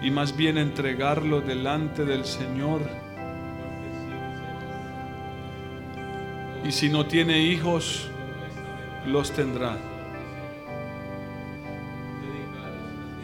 [0.00, 2.82] y más bien entregarlo delante del Señor.
[6.64, 8.08] Y si no tiene hijos,
[9.06, 9.76] los tendrá.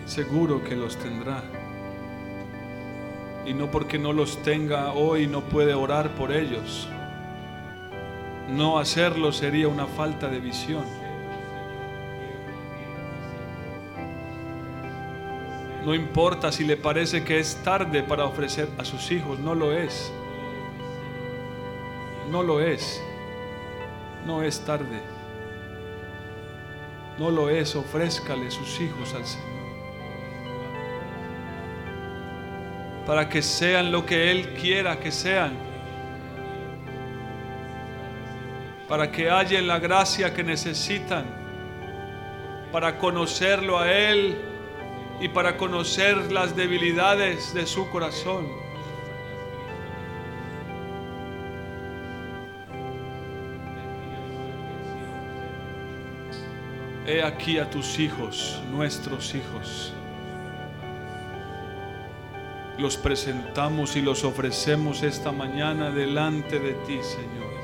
[0.07, 1.43] Seguro que los tendrá.
[3.47, 6.89] Y no porque no los tenga hoy no puede orar por ellos.
[8.48, 11.03] No hacerlo sería una falta de visión.
[15.85, 19.70] No importa si le parece que es tarde para ofrecer a sus hijos, no lo
[19.70, 20.11] es.
[22.31, 23.02] No lo es.
[24.24, 25.02] No es tarde.
[27.19, 29.55] No lo es, ofrézcale sus hijos al Señor.
[33.06, 35.52] Para que sean lo que Él quiera que sean.
[38.89, 41.27] Para que hallen la gracia que necesitan.
[42.73, 44.53] Para conocerlo a Él
[45.20, 48.47] y para conocer las debilidades de su corazón.
[57.07, 59.93] He aquí a tus hijos, nuestros hijos.
[62.78, 67.55] Los presentamos y los ofrecemos esta mañana delante de ti, Señor.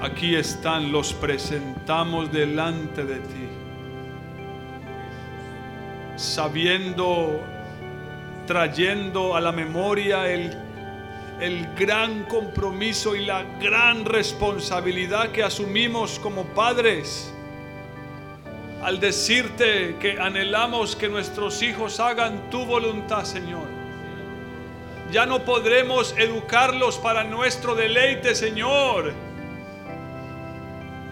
[0.00, 3.59] Aquí están, los presentamos delante de ti
[6.20, 7.40] sabiendo,
[8.46, 10.54] trayendo a la memoria el,
[11.40, 17.32] el gran compromiso y la gran responsabilidad que asumimos como padres
[18.82, 23.66] al decirte que anhelamos que nuestros hijos hagan tu voluntad, Señor.
[25.10, 29.12] Ya no podremos educarlos para nuestro deleite, Señor.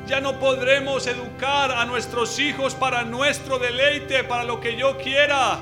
[0.08, 5.58] Ya no podremos educar a nuestros hijos para nuestro deleite, para lo que yo quiera,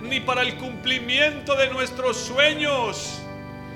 [0.00, 3.20] ni para el cumplimiento de nuestros sueños.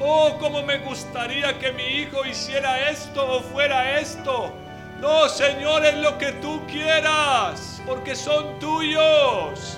[0.00, 4.50] Oh, cómo me gustaría que mi hijo hiciera esto o fuera esto.
[4.98, 9.76] No, Señor, es lo que tú quieras, porque son tuyos.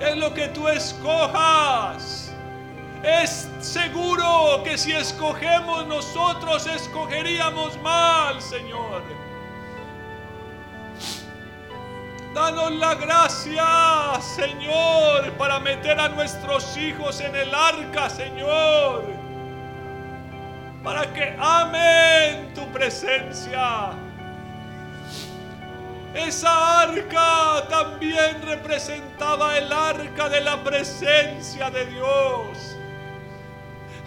[0.00, 2.31] Es lo que tú escojas.
[3.02, 9.02] Es seguro que si escogemos nosotros, escogeríamos mal, Señor.
[12.32, 19.04] Danos la gracia, Señor, para meter a nuestros hijos en el arca, Señor.
[20.84, 23.90] Para que amen tu presencia.
[26.14, 32.76] Esa arca también representaba el arca de la presencia de Dios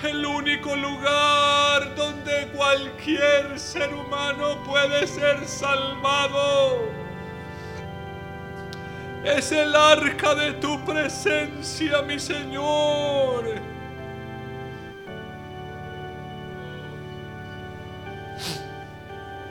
[0.06, 6.84] el único lugar donde cualquier ser humano puede ser salvado.
[9.24, 13.46] Es el arca de tu presencia, mi Señor.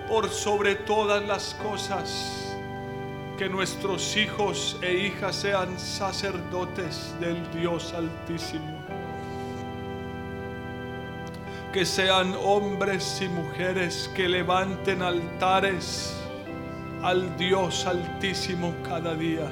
[0.09, 2.55] Por sobre todas las cosas,
[3.37, 8.74] que nuestros hijos e hijas sean sacerdotes del Dios Altísimo
[11.75, 16.15] que sean hombres y mujeres que levanten altares
[17.03, 19.51] al Dios altísimo cada día.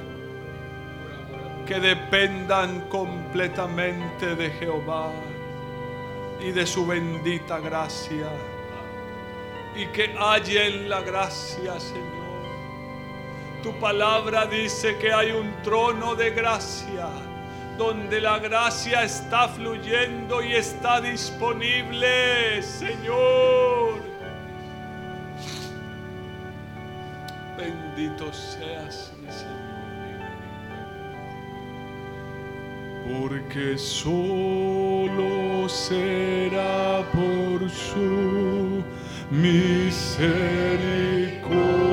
[1.66, 5.10] que dependan completamente de Jehová
[6.40, 8.28] y de su bendita gracia.
[9.74, 12.42] Y que hallen la gracia, Señor.
[13.62, 17.08] Tu palabra dice que hay un trono de gracia
[17.78, 24.02] donde la gracia está fluyendo y está disponible, Señor.
[27.56, 29.52] Bendito seas, mi Señor.
[33.04, 38.82] Porque solo será por su
[39.30, 41.91] misericordia.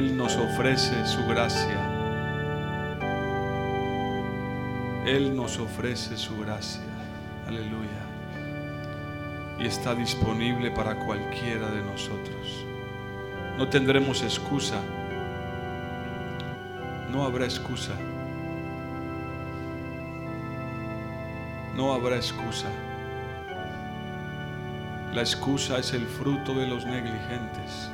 [0.00, 1.78] Él nos ofrece su gracia.
[5.04, 6.80] Él nos ofrece su gracia.
[7.46, 8.00] Aleluya.
[9.58, 12.64] Y está disponible para cualquiera de nosotros.
[13.58, 14.80] No tendremos excusa.
[17.12, 17.92] No habrá excusa.
[21.76, 22.68] No habrá excusa.
[25.12, 27.90] La excusa es el fruto de los negligentes.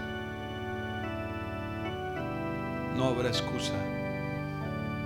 [3.07, 3.73] No habrá excusa,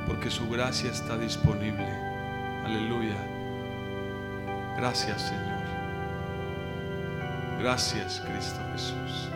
[0.06, 1.86] porque su gracia está disponible.
[2.64, 3.14] Aleluya.
[4.78, 5.60] Gracias Señor.
[7.58, 9.28] Gracias Cristo Jesús.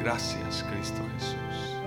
[0.00, 1.81] Gracias Cristo Jesús.